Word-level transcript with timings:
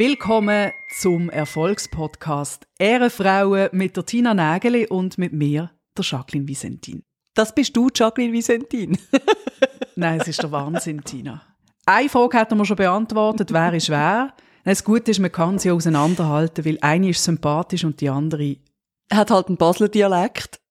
Willkommen 0.00 0.72
zum 0.88 1.28
Erfolgspodcast 1.28 2.66
Ehrenfrauen 2.78 3.68
mit 3.72 3.98
der 3.98 4.06
Tina 4.06 4.32
Nägeli 4.32 4.86
und 4.86 5.18
mit 5.18 5.34
mir, 5.34 5.72
der 5.94 6.02
Jacqueline 6.02 6.48
Visentin. 6.48 7.02
Das 7.34 7.54
bist 7.54 7.76
du, 7.76 7.90
Jacqueline 7.94 8.32
Visentin. 8.32 8.96
Nein, 9.96 10.18
es 10.18 10.28
ist 10.28 10.42
der 10.42 10.50
Wahnsinn, 10.52 11.04
Tina. 11.04 11.42
Eine 11.84 12.08
Frage 12.08 12.38
hat 12.38 12.50
er 12.50 12.64
schon 12.64 12.76
beantwortet, 12.76 13.52
wer 13.52 13.74
ist 13.74 13.90
wer. 13.90 14.32
Das 14.64 14.82
Gute 14.82 15.10
ist, 15.10 15.20
man 15.20 15.30
kann 15.30 15.58
sie 15.58 15.70
auseinanderhalten, 15.70 16.64
weil 16.64 16.78
eine 16.80 17.10
ist 17.10 17.22
sympathisch 17.22 17.84
und 17.84 18.00
die 18.00 18.08
andere 18.08 18.56
hat 19.12 19.30
halt 19.30 19.48
einen 19.48 19.58
Basler 19.58 19.88
Dialekt. 19.88 20.62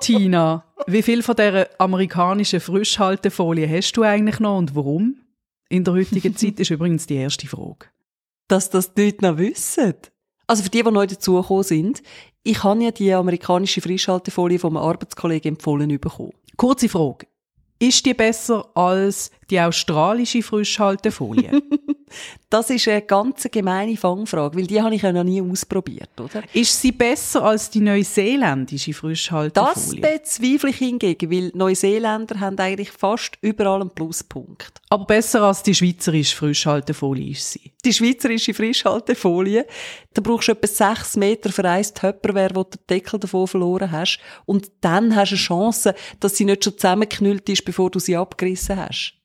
Tina, 0.00 0.62
wie 0.86 1.02
viel 1.02 1.24
von 1.24 1.34
dieser 1.34 1.66
amerikanischen 1.80 2.60
Frischhaltefolie 2.60 3.68
hast 3.68 3.94
du 3.94 4.04
eigentlich 4.04 4.38
noch 4.38 4.58
und 4.58 4.76
warum? 4.76 5.25
In 5.68 5.84
der 5.84 5.94
heutigen 5.94 6.36
Zeit 6.36 6.60
ist 6.60 6.70
übrigens 6.70 7.06
die 7.06 7.16
erste 7.16 7.46
Frage. 7.46 7.86
Dass 8.48 8.70
das 8.70 8.94
die 8.94 9.06
Leute 9.06 9.24
noch 9.24 9.38
wissen. 9.38 9.94
Also 10.46 10.62
für 10.62 10.70
die, 10.70 10.82
die 10.82 10.90
neu 10.90 11.06
dazugekommen 11.06 11.64
sind, 11.64 12.02
ich 12.44 12.62
habe 12.62 12.84
ja 12.84 12.92
die 12.92 13.12
amerikanische 13.12 13.80
Frischhaltefolie 13.80 14.60
von 14.60 14.76
einem 14.76 14.86
Arbeitskollegen 14.86 15.54
empfohlen 15.56 15.98
bekommen. 15.98 16.32
Kurze 16.56 16.88
Frage. 16.88 17.26
Ist 17.78 18.06
die 18.06 18.14
besser 18.14 18.70
als 18.76 19.30
die 19.50 19.60
australische 19.60 20.42
Frischhaltefolie? 20.42 21.62
das 22.50 22.70
ist 22.70 22.88
eine 22.88 23.02
ganz 23.02 23.46
gemeine 23.50 23.96
Fangfrage, 23.96 24.56
weil 24.56 24.66
die 24.66 24.80
habe 24.80 24.94
ich 24.94 25.02
ja 25.02 25.12
noch 25.12 25.24
nie 25.24 25.42
ausprobiert, 25.42 26.10
oder? 26.20 26.42
Ist 26.52 26.80
sie 26.80 26.92
besser 26.92 27.44
als 27.44 27.70
die 27.70 27.80
neuseeländische 27.80 28.92
Frischhaltefolie? 28.92 30.00
Das 30.00 30.12
bezweifle 30.12 30.70
ich 30.70 30.76
hingegen, 30.76 31.30
weil 31.30 31.50
Neuseeländer 31.54 32.40
haben 32.40 32.58
eigentlich 32.58 32.90
fast 32.90 33.38
überall 33.40 33.80
einen 33.80 33.90
Pluspunkt. 33.90 34.80
Aber 34.88 35.04
besser 35.04 35.42
als 35.42 35.62
die 35.62 35.74
schweizerische 35.74 36.36
Frischhaltefolie 36.36 37.32
ist 37.32 37.52
sie? 37.52 37.72
Die 37.84 37.92
schweizerische 37.92 38.54
Frischhaltefolie, 38.54 39.66
da 40.14 40.22
brauchst 40.22 40.48
du 40.48 40.52
etwa 40.52 40.66
sechs 40.66 41.16
Meter 41.16 41.50
für 41.50 41.64
ein 41.64 41.82
Töpperwehr, 41.82 42.50
wo 42.54 42.62
du 42.62 42.70
den 42.70 42.86
Deckel 42.88 43.18
davon 43.18 43.46
verloren 43.46 43.90
hast. 43.90 44.20
Und 44.44 44.70
dann 44.80 45.14
hast 45.14 45.30
du 45.30 45.34
eine 45.34 45.42
Chance, 45.42 45.94
dass 46.20 46.36
sie 46.36 46.44
nicht 46.44 46.64
schon 46.64 46.78
zusammengeknüllt 46.78 47.48
ist, 47.48 47.64
bevor 47.64 47.90
du 47.90 47.98
sie 47.98 48.16
abgerissen 48.16 48.76
hast. 48.76 49.15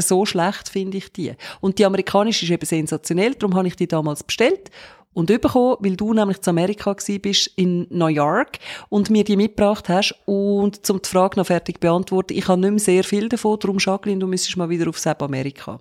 So 0.00 0.26
schlecht 0.26 0.68
finde 0.68 0.98
ich 0.98 1.12
die. 1.12 1.32
Und 1.60 1.78
die 1.78 1.84
amerikanische 1.84 2.44
ist 2.44 2.50
eben 2.50 2.66
sensationell, 2.66 3.34
darum 3.34 3.56
habe 3.56 3.68
ich 3.68 3.76
die 3.76 3.88
damals 3.88 4.22
bestellt 4.22 4.70
und 5.18 5.26
bekommen, 5.26 5.76
weil 5.80 5.96
du 5.96 6.14
nämlich 6.14 6.40
zu 6.40 6.50
Amerika 6.50 6.94
bist 7.20 7.50
in 7.56 7.86
New 7.90 8.06
York 8.06 8.58
und 8.88 9.10
mir 9.10 9.24
die 9.24 9.36
mitgebracht 9.36 9.88
hast 9.88 10.14
und 10.26 10.86
zum 10.86 11.02
die 11.02 11.08
Frage 11.08 11.38
noch 11.38 11.46
fertig 11.46 11.80
beantworten, 11.80 12.34
ich 12.34 12.46
habe 12.46 12.60
nicht 12.60 12.70
mehr 12.70 12.78
sehr 12.78 13.04
viel 13.04 13.28
davon, 13.28 13.58
darum 13.58 13.78
Jacqueline, 13.80 14.20
du 14.20 14.26
müsstest 14.26 14.56
mal 14.56 14.68
wieder 14.68 14.88
auf 14.88 14.98
Seb 14.98 15.22
Amerika. 15.22 15.80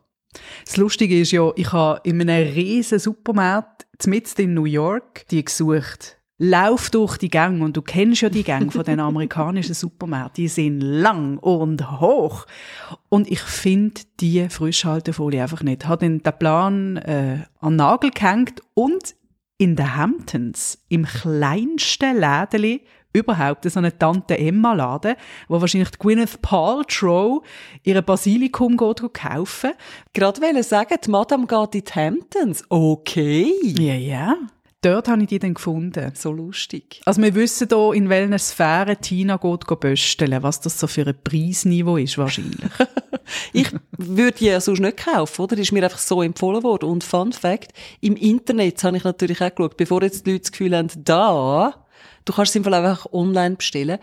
Das 0.66 0.78
Lustige 0.78 1.20
ist 1.20 1.32
ja, 1.32 1.52
ich 1.56 1.72
habe 1.72 2.02
in 2.04 2.22
einem 2.22 2.54
riesen 2.54 3.00
Supermarkt 3.00 3.88
mitten 4.06 4.42
in 4.42 4.54
New 4.54 4.66
York 4.66 5.26
die 5.30 5.44
gesucht 5.44 6.17
Lauf 6.40 6.92
durch 6.92 7.18
die 7.18 7.30
Gänge 7.30 7.66
und 7.66 7.76
du 7.76 7.82
kennst 7.82 8.22
ja 8.22 8.30
die 8.30 8.44
Gänge 8.44 8.70
von 8.70 8.84
den 8.84 9.00
amerikanischen 9.00 9.74
Supermärkten. 9.74 10.44
Die 10.44 10.48
sind 10.48 10.82
lang 10.82 11.40
und 11.40 12.00
hoch. 12.00 12.46
Und 13.10 13.30
ich 13.32 13.40
finde 13.40 14.02
die 14.20 14.48
Frischhaltefolie 14.48 15.42
einfach 15.42 15.64
nicht. 15.64 15.88
Hat 15.88 16.04
den 16.04 16.22
Plan 16.22 16.98
äh, 16.98 17.40
an 17.60 17.74
den 17.74 17.76
Nagel 17.78 18.12
gehängt 18.12 18.62
und 18.76 19.16
in 19.58 19.76
den 19.76 19.96
Hamptons, 19.96 20.84
im 20.90 21.06
kleinsten 21.06 22.20
Lädeli 22.20 22.84
überhaupt, 23.14 23.67
so 23.67 23.80
eine 23.80 23.98
Tante 23.98 24.38
Emma 24.38 24.73
Laden, 24.73 25.16
wo 25.48 25.60
wahrscheinlich 25.60 25.90
die 25.90 25.98
Gwyneth 25.98 26.40
Paltrow 26.44 27.44
ihre 27.82 28.04
Basilikum 28.04 28.78
geht 28.78 29.02
kaufen. 29.11 29.72
Gerade 30.14 30.40
wollte 30.40 30.61
sagen, 30.61 30.98
die 31.04 31.10
Madame 31.10 31.48
geht 31.48 31.73
in 31.73 31.84
die 31.84 31.94
Hamptons. 31.94 32.64
Okay. 32.70 33.52
Ja, 33.80 33.95
ja 33.95 34.38
dort 34.87 35.08
habe 35.08 35.21
ich 35.21 35.27
die 35.27 35.39
dann 35.39 35.53
gefunden. 35.53 36.11
So 36.15 36.31
lustig. 36.31 37.02
Also 37.05 37.21
wir 37.21 37.36
wissen 37.36 37.67
hier, 37.70 37.93
in 37.93 38.09
welchen 38.09 38.37
Sphären 38.39 38.99
Tina 39.02 39.37
geht 39.37 39.80
bösteln, 39.80 40.43
was 40.43 40.61
das 40.61 40.80
so 40.80 40.87
für 40.87 41.05
ein 41.05 41.15
Preisniveau 41.23 41.98
ist 41.98 42.17
wahrscheinlich. 42.17 42.71
ich 43.53 43.70
würde 43.98 44.37
die 44.37 44.45
ja 44.45 44.61
sonst 44.61 44.80
nicht 44.80 44.98
kaufen, 44.98 45.42
oder? 45.42 45.55
Das 45.55 45.64
ist 45.64 45.71
mir 45.71 45.83
einfach 45.83 45.99
so 45.99 46.21
empfohlen 46.21 46.64
worden. 46.64 46.89
Und 46.89 47.03
Fun 47.03 47.33
Fact, 47.33 47.73
im 48.02 48.15
Internet 48.15 48.83
habe 48.83 48.98
ich 48.98 49.03
natürlich 49.03 49.42
auch 49.42 49.53
geschaut, 49.53 49.77
bevor 49.77 50.02
jetzt 50.02 50.25
die 50.25 50.31
Leute 50.31 50.42
das 50.43 50.52
Gefühl 50.52 50.75
haben, 50.75 50.89
da, 50.95 51.86
du 52.25 52.33
kannst 52.33 52.52
es 52.52 52.55
im 52.55 52.64
Fall 52.64 52.73
einfach 52.73 53.05
online 53.11 53.55
bestellen, 53.55 53.99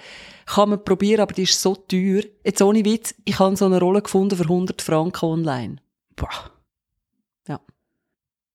kann 0.47 0.71
man 0.71 0.85
probieren, 0.85 1.23
aber 1.23 1.33
die 1.33 1.45
ist 1.45 1.61
so 1.61 1.75
teuer. 1.75 2.23
Jetzt 2.45 2.61
ohne 2.61 2.85
Witz, 2.85 3.15
ich 3.25 3.39
habe 3.39 3.57
so 3.57 3.65
eine 3.65 3.81
Rolle 3.81 4.03
gefunden 4.03 4.37
für 4.37 4.45
100 4.45 4.83
Franken 4.83 5.25
online. 5.25 5.77
Boah. 6.17 6.55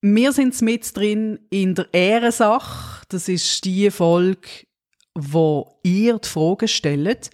Wir 0.02 0.32
sind 0.32 0.62
mit 0.62 0.96
drin 0.96 1.40
in 1.50 1.76
der 1.76 1.94
Ehrensache. 1.94 3.04
Das 3.10 3.28
ist 3.28 3.66
die 3.66 3.92
Folge, 3.92 4.48
wo 5.14 5.78
ihr 5.84 6.20
die 6.20 6.28
Fragen 6.28 6.70
stellt. 6.70 7.32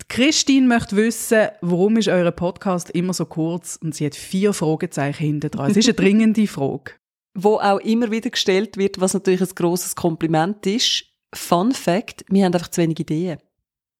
Die 0.00 0.06
Christine 0.08 0.66
möchte 0.66 0.96
wissen, 0.96 1.48
warum 1.60 1.98
ist 1.98 2.08
euer 2.08 2.30
Podcast 2.30 2.88
immer 2.90 3.12
so 3.12 3.26
kurz 3.26 3.76
und 3.76 3.94
sie 3.94 4.06
hat 4.06 4.14
vier 4.14 4.54
Fragezeichen 4.54 5.24
hinter 5.24 5.50
dran. 5.50 5.70
Es 5.70 5.76
ist 5.76 5.86
eine 5.86 5.94
dringende 5.94 6.46
Frage. 6.46 6.92
Wo 7.36 7.56
auch 7.56 7.80
immer 7.80 8.10
wieder 8.10 8.30
gestellt 8.30 8.78
wird, 8.78 8.98
was 9.00 9.12
natürlich 9.12 9.42
ein 9.42 9.54
grosses 9.54 9.94
Kompliment 9.94 10.64
ist. 10.64 11.04
Fun 11.34 11.72
Fact, 11.72 12.24
wir 12.28 12.46
haben 12.46 12.54
einfach 12.54 12.68
zu 12.68 12.80
wenig 12.80 12.98
Ideen. 13.00 13.38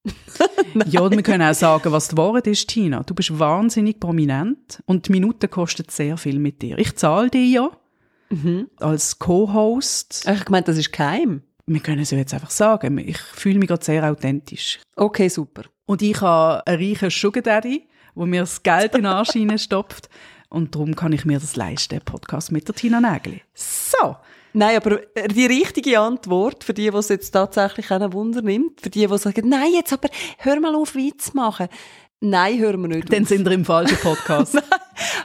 ja, 0.86 1.10
wir 1.10 1.22
können 1.22 1.48
auch 1.48 1.54
sagen, 1.54 1.92
was 1.92 2.08
die 2.08 2.16
Wahrheit 2.16 2.46
ist, 2.46 2.68
Tina. 2.68 3.02
Du 3.02 3.14
bist 3.14 3.38
wahnsinnig 3.38 4.00
prominent 4.00 4.82
und 4.86 5.08
die 5.08 5.12
Minute 5.12 5.48
kostet 5.48 5.90
sehr 5.90 6.16
viel 6.16 6.38
mit 6.38 6.62
dir. 6.62 6.78
Ich 6.78 6.94
zahle 6.96 7.30
dir 7.30 7.44
ja 7.46 7.70
mhm. 8.30 8.68
als 8.78 9.18
Co-Host. 9.18 10.28
Ich 10.28 10.48
meine, 10.48 10.64
das 10.64 10.76
ist 10.76 10.92
keim. 10.92 11.42
Wir 11.66 11.80
können 11.80 12.02
es 12.02 12.10
ja 12.10 12.18
jetzt 12.18 12.34
einfach 12.34 12.50
sagen. 12.50 12.98
Ich 12.98 13.18
fühle 13.18 13.58
mich 13.58 13.68
gerade 13.68 13.84
sehr 13.84 14.10
authentisch. 14.10 14.80
Okay, 14.96 15.28
super. 15.28 15.62
Und 15.86 16.02
ich 16.02 16.20
habe 16.20 16.66
einen 16.66 16.82
reichen 16.82 17.10
Sugar 17.10 17.42
Daddy, 17.42 17.88
der 18.14 18.26
mir 18.26 18.40
das 18.40 18.62
Geld 18.62 18.94
in 18.94 19.02
den 19.02 19.06
Arsch 19.06 19.32
stopft. 19.56 20.08
Und 20.50 20.74
darum 20.74 20.94
kann 20.94 21.12
ich 21.12 21.24
mir 21.24 21.38
das 21.38 21.56
leisten, 21.56 22.00
Podcast 22.04 22.52
mit 22.52 22.68
der 22.68 22.74
Tina 22.74 23.00
Nägeli. 23.00 23.42
So. 23.54 24.16
Nein, 24.56 24.76
aber 24.76 25.00
die 25.34 25.46
richtige 25.46 25.98
Antwort 25.98 26.62
für 26.62 26.72
die, 26.72 26.88
die 26.88 26.96
es 26.96 27.08
jetzt 27.08 27.32
tatsächlich 27.32 27.90
einen 27.90 28.12
Wunder 28.12 28.40
nimmt, 28.40 28.80
für 28.80 28.88
die, 28.88 29.04
die 29.04 29.18
sagen, 29.18 29.48
nein, 29.48 29.72
jetzt 29.74 29.92
aber 29.92 30.08
hör 30.38 30.60
mal 30.60 30.76
auf, 30.76 30.94
Witz 30.94 31.34
machen. 31.34 31.66
Nein, 32.20 32.60
hören 32.60 32.80
wir 32.82 32.88
nicht. 32.88 33.12
Dann 33.12 33.24
auf. 33.24 33.28
sind 33.28 33.44
wir 33.44 33.50
im 33.50 33.64
falschen 33.64 33.98
Podcast. 34.02 34.56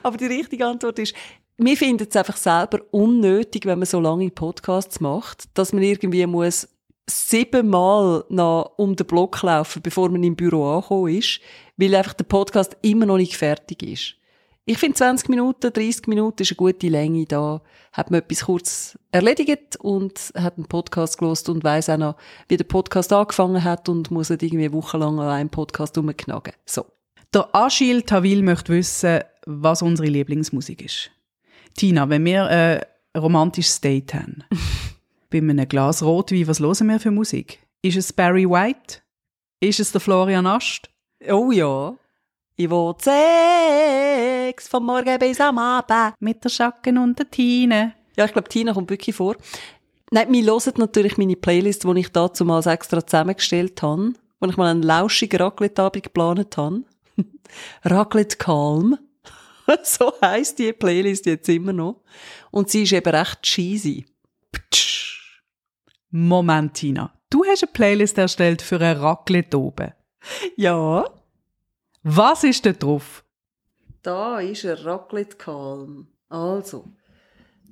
aber 0.01 0.18
die 0.18 0.25
richtige 0.25 0.66
Antwort 0.66 0.97
ist, 0.97 1.13
wir 1.57 1.78
finden 1.78 2.07
es 2.09 2.16
einfach 2.16 2.38
selber 2.38 2.79
unnötig, 2.89 3.68
wenn 3.68 3.78
man 3.78 3.85
so 3.85 4.00
lange 4.00 4.31
Podcasts 4.31 5.00
macht, 5.00 5.45
dass 5.53 5.73
man 5.73 5.84
irgendwie 5.84 6.25
muss 6.25 6.68
siebenmal 7.07 8.23
noch 8.29 8.73
um 8.78 8.95
den 8.95 9.06
Block 9.06 9.44
laufen, 9.44 9.81
bevor 9.84 10.09
man 10.09 10.23
im 10.23 10.35
Büro 10.35 10.72
angekommen 10.72 11.13
ist, 11.16 11.39
weil 11.78 11.94
einfach 11.94 12.13
der 12.13 12.23
Podcast 12.23 12.78
immer 12.81 13.06
noch 13.06 13.18
nicht 13.18 13.38
fertig 13.38 13.84
ist. 13.84 14.16
Ich 14.69 14.78
finde 14.78 14.97
20 14.97 15.30
Minuten, 15.30 15.74
30 15.74 16.06
Minuten 16.06 16.44
ist 16.44 16.52
eine 16.52 16.57
gute 16.57 16.90
Länge. 16.90 17.25
Da 17.25 17.59
hat 17.91 18.12
man 18.12 18.19
etwas 18.19 18.46
kurz 18.46 19.00
erledigt 19.12 19.78
und 19.78 20.31
hat 20.38 20.57
einen 20.57 20.68
Podcast 20.68 21.18
gelost 21.18 21.50
und 21.50 21.63
weiß 21.63 21.90
auch 21.90 21.97
noch, 21.97 22.18
wie 22.50 22.57
der 22.57 22.66
Podcast 22.66 23.12
angefangen 23.12 23.63
hat 23.63 23.90
und 23.90 24.12
muss 24.12 24.30
nicht 24.30 24.44
irgendwie 24.44 24.72
wochenlang 24.72 25.19
an 25.19 25.30
einem 25.30 25.50
Podcast 25.50 25.97
rumknagen. 25.97 26.53
So. 26.68 26.85
Der 27.34 27.50
Achille 27.52 28.06
Tawil 28.06 28.44
möchte 28.44 28.72
wissen, 28.72 29.22
was 29.47 29.81
unsere 29.81 30.07
Lieblingsmusik 30.07 30.83
ist. 30.83 31.10
Tina, 31.75 32.07
wenn 32.07 32.24
wir 32.24 32.45
ein 32.45 32.83
romantisches 33.19 33.81
Date 33.81 34.13
haben, 34.13 34.44
bei 35.31 35.39
einem 35.39 35.68
Glas 35.68 36.04
Rotwein, 36.04 36.48
was 36.48 36.60
hören 36.60 36.89
wir 36.89 37.00
für 37.00 37.10
Musik? 37.10 37.57
Ist 37.81 37.98
es 37.98 38.13
Barry 38.13 38.48
White? 38.48 39.00
Ist 39.62 39.80
es 39.80 39.92
der 39.92 40.01
Florian 40.01 40.45
Ast? 40.45 40.92
Oh 41.27 41.51
ja. 41.51 41.98
Ich 42.61 42.69
will 42.69 42.94
Sex 43.00 44.67
vom 44.67 44.85
Morgen 44.85 45.17
bis 45.17 45.39
am 45.39 45.57
Abend. 45.57 46.13
Mit 46.19 46.44
der 46.44 46.50
Schacken 46.50 46.97
und 46.97 47.17
der 47.17 47.31
Tine. 47.31 47.94
Ja, 48.17 48.25
ich 48.25 48.33
glaube, 48.33 48.50
Tina 48.50 48.73
kommt 48.73 48.89
wirklich 48.89 49.15
vor. 49.15 49.38
Nein, 50.11 50.27
wir 50.29 50.44
hören 50.44 50.73
natürlich 50.75 51.17
meine 51.17 51.38
Playlist, 51.38 51.85
die 51.85 52.00
ich 52.01 52.11
dazu 52.11 52.44
mal 52.44 52.61
extra 52.67 53.07
zusammengestellt 53.07 53.81
habe, 53.81 54.11
wo 54.41 54.50
ich 54.50 54.57
mal 54.57 54.71
einen 54.71 54.83
lauschigen 54.83 55.39
Raclette-Abend 55.41 56.03
geplant 56.03 56.57
habe. 56.57 56.83
Raclette 57.85 58.35
Calm. 58.35 58.97
so 59.83 60.11
heisst 60.21 60.59
die 60.59 60.73
Playlist 60.73 61.27
jetzt 61.27 61.47
immer 61.47 61.71
noch. 61.71 62.01
Und 62.51 62.69
sie 62.69 62.83
ist 62.83 62.91
eben 62.91 63.15
recht 63.15 63.41
cheesy. 63.41 64.06
Ptsch. 64.51 65.41
Moment, 66.11 66.73
Tina. 66.73 67.13
Du 67.29 67.45
hast 67.45 67.63
eine 67.63 67.71
Playlist 67.71 68.17
erstellt 68.17 68.61
für 68.61 68.81
ein 68.81 68.97
Raclette 68.97 69.57
oben. 69.57 69.94
Ja. 70.57 71.06
Was 72.04 72.44
ist 72.44 72.66
da 72.66 72.72
drauf? 72.72 73.24
Da 74.01 74.40
ist 74.40 74.66
ein 74.66 74.78
Raclette 74.78 75.36
Calm. 75.38 76.07
Also. 76.30 76.86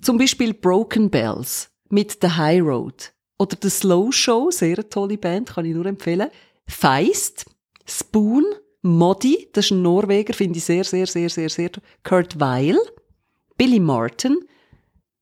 Zum 0.01 0.17
Beispiel 0.17 0.53
Broken 0.53 1.09
Bells 1.09 1.69
mit 1.89 2.17
The 2.21 2.29
High 2.29 2.61
Road. 2.61 3.13
Oder 3.39 3.55
The 3.61 3.69
Slow 3.69 4.11
Show, 4.11 4.51
sehr 4.51 4.89
tolle 4.89 5.17
Band, 5.17 5.49
kann 5.49 5.65
ich 5.65 5.73
nur 5.73 5.85
empfehlen. 5.85 6.29
Feist, 6.67 7.45
Spoon, 7.85 8.45
Modi, 8.81 9.49
das 9.53 9.65
ist 9.65 9.71
ein 9.71 9.81
Norweger, 9.81 10.33
finde 10.33 10.57
ich 10.57 10.65
sehr, 10.65 10.83
sehr, 10.83 11.07
sehr, 11.07 11.29
sehr, 11.29 11.49
sehr. 11.49 11.71
Kurt 12.03 12.39
Weil, 12.39 12.77
Billy 13.57 13.79
Martin, 13.79 14.37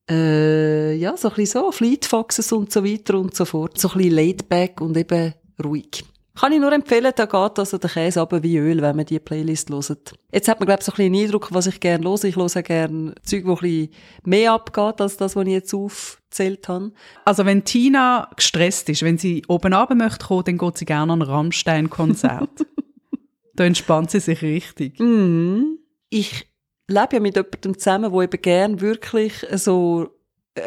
äh, 0.08 0.94
ja, 0.94 1.16
so 1.16 1.28
ein 1.28 1.34
bisschen 1.34 1.62
so, 1.62 1.72
Fleet 1.72 2.04
Foxes 2.04 2.52
und 2.52 2.72
so 2.72 2.84
weiter 2.84 3.18
und 3.18 3.34
so 3.34 3.44
fort. 3.44 3.78
So 3.78 3.88
ein 3.90 3.98
bisschen 3.98 4.14
laid 4.14 4.48
back 4.48 4.80
und 4.80 4.96
eben 4.96 5.34
ruhig. 5.62 6.04
Kann 6.38 6.52
ich 6.52 6.60
nur 6.60 6.72
empfehlen, 6.72 7.12
da 7.16 7.24
geht 7.24 7.58
also 7.58 7.78
der 7.78 7.88
Käse 7.88 8.20
aber 8.20 8.42
wie 8.42 8.58
Öl, 8.58 8.82
wenn 8.82 8.94
man 8.94 9.06
die 9.06 9.18
Playlist 9.18 9.70
hört. 9.70 10.14
Jetzt 10.30 10.48
hat 10.48 10.60
man, 10.60 10.66
glaube 10.66 10.80
ich, 10.80 10.84
so 10.84 10.92
ein 10.92 10.96
bisschen 10.96 11.14
einen 11.14 11.24
Eindruck, 11.24 11.48
was 11.52 11.66
ich 11.66 11.80
gerne 11.80 12.06
höre. 12.06 12.24
Ich 12.24 12.36
höre 12.36 12.62
gerne 12.62 13.14
Zeug, 13.22 13.46
wo 13.46 13.54
ein 13.54 13.60
bisschen 13.60 13.90
mehr 14.24 14.52
abgeht, 14.52 15.00
als 15.00 15.16
das, 15.16 15.34
was 15.34 15.46
ich 15.46 15.52
jetzt 15.52 15.72
aufgezählt 15.72 16.68
habe. 16.68 16.92
Also 17.24 17.46
wenn 17.46 17.64
Tina 17.64 18.30
gestresst 18.36 18.90
ist, 18.90 19.02
wenn 19.02 19.16
sie 19.16 19.44
oben 19.48 19.72
runter 19.72 19.94
möchte 19.94 20.26
kommen, 20.26 20.44
dann 20.44 20.58
geht 20.58 20.76
sie 20.76 20.84
gerne 20.84 21.14
an 21.14 21.22
ein 21.22 21.28
Rammstein-Konzert. 21.28 22.66
da 23.54 23.64
entspannt 23.64 24.10
sie 24.10 24.20
sich 24.20 24.42
richtig. 24.42 25.00
Mhm. 25.00 25.78
Ich 26.10 26.46
lebe 26.86 27.14
ja 27.14 27.20
mit 27.20 27.36
jemandem 27.36 27.78
zusammen, 27.78 28.12
der 28.12 28.22
eben 28.22 28.42
gern 28.42 28.80
wirklich 28.82 29.46
so 29.54 30.15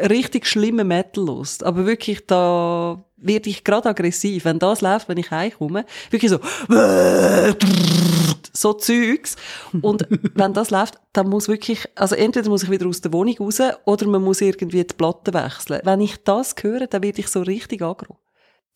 richtig 0.08 0.46
schlimme 0.46 0.84
Metal 0.84 1.24
lost. 1.24 1.64
Aber 1.64 1.86
wirklich, 1.86 2.26
da 2.26 3.04
werde 3.16 3.50
ich 3.50 3.64
gerade 3.64 3.88
aggressiv. 3.88 4.44
Wenn 4.44 4.58
das 4.58 4.80
läuft, 4.80 5.08
wenn 5.08 5.18
ich 5.18 5.30
heimkomme, 5.30 5.84
wirklich 6.10 6.30
so, 6.30 6.40
so 8.52 8.72
Zeugs. 8.74 9.36
Und 9.82 10.06
wenn 10.34 10.52
das 10.52 10.70
läuft, 10.70 11.00
dann 11.12 11.28
muss 11.28 11.48
wirklich, 11.48 11.86
also 11.94 12.14
entweder 12.14 12.48
muss 12.48 12.62
ich 12.62 12.70
wieder 12.70 12.86
aus 12.86 13.00
der 13.00 13.12
Wohnung 13.12 13.36
raus, 13.38 13.60
oder 13.84 14.06
man 14.06 14.22
muss 14.22 14.40
irgendwie 14.40 14.84
die 14.84 14.94
Platte 14.94 15.34
wechseln. 15.34 15.80
Wenn 15.84 16.00
ich 16.00 16.22
das 16.24 16.54
höre, 16.60 16.86
dann 16.86 17.02
werde 17.02 17.20
ich 17.20 17.28
so 17.28 17.42
richtig 17.42 17.82
aggro. 17.82 18.16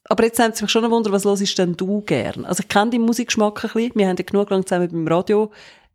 Aber 0.06 0.24
jetzt 0.24 0.38
haben 0.38 0.52
Sie 0.52 0.64
mich 0.64 0.70
schon 0.70 0.84
ein 0.84 0.90
Wunder, 0.90 1.12
was 1.12 1.24
los 1.24 1.40
ist 1.40 1.56
denn 1.56 1.76
du 1.76 2.02
gern? 2.02 2.44
Also 2.44 2.60
ich 2.60 2.68
kenne 2.68 2.90
deinen 2.90 3.06
Musikgeschmack 3.06 3.64
ein 3.64 3.70
bisschen. 3.72 3.92
Wir 3.94 4.08
haben 4.08 4.16
ja 4.18 4.24
genug 4.24 4.50
lang 4.50 4.66
zusammen 4.66 4.90
beim 4.90 5.08
Radio 5.08 5.50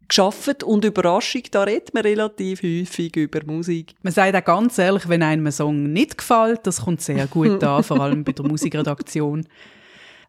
geschafft 0.10 0.64
und 0.64 0.84
Überraschung, 0.84 1.44
da 1.52 1.64
redet 1.64 1.94
man 1.94 2.04
relativ 2.04 2.64
häufig 2.64 3.16
über 3.16 3.42
Musik. 3.46 3.94
Man 4.02 4.12
sagt 4.12 4.36
auch 4.36 4.44
ganz 4.44 4.78
ehrlich, 4.78 5.08
wenn 5.08 5.24
einem 5.24 5.46
ein 5.46 5.52
Song 5.52 5.94
nicht 5.94 6.18
gefällt, 6.18 6.68
das 6.68 6.82
kommt 6.82 7.02
sehr 7.02 7.28
gut 7.28 7.64
an, 7.64 7.84
vor 7.84 8.02
allem 8.02 8.24
bei 8.24 8.34
der 8.34 8.46
Musikredaktion. 8.46 9.48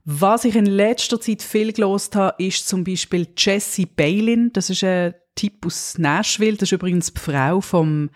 Was 0.04 0.44
ich 0.44 0.56
in 0.56 0.66
letzter 0.66 1.20
Zeit 1.20 1.42
viel 1.42 1.72
gelost 1.72 2.16
habe, 2.16 2.42
ist 2.42 2.68
zum 2.68 2.84
Beispiel 2.84 3.28
Jesse 3.36 3.86
Balin. 3.86 4.50
Das 4.52 4.70
ist 4.70 4.82
ein 4.82 5.14
Typ 5.34 5.66
aus 5.66 5.98
Nashville. 5.98 6.56
Das 6.56 6.68
ist 6.68 6.72
übrigens 6.72 7.12
die 7.12 7.20
Frau 7.20 7.60
vom 7.60 8.10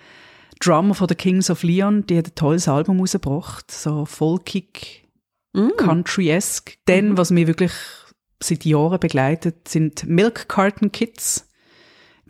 Drummer 0.60 0.94
von 0.94 1.08
The 1.08 1.14
Kings 1.14 1.50
of 1.50 1.62
Leon. 1.62 2.06
Die 2.06 2.16
hat 2.16 2.28
ein 2.28 2.34
tolles 2.34 2.68
Album 2.68 3.00
rausgebracht. 3.00 3.70
So 3.70 4.06
folkig, 4.06 5.06
mm. 5.52 5.76
country-esque. 5.76 6.78
Dann, 6.86 7.18
was 7.18 7.30
mir 7.30 7.46
wirklich 7.46 7.72
seit 8.42 8.64
Jahren 8.64 8.98
begleitet, 8.98 9.68
sind 9.68 10.06
Milk 10.06 10.48
Carton 10.48 10.90
Kids. 10.90 11.48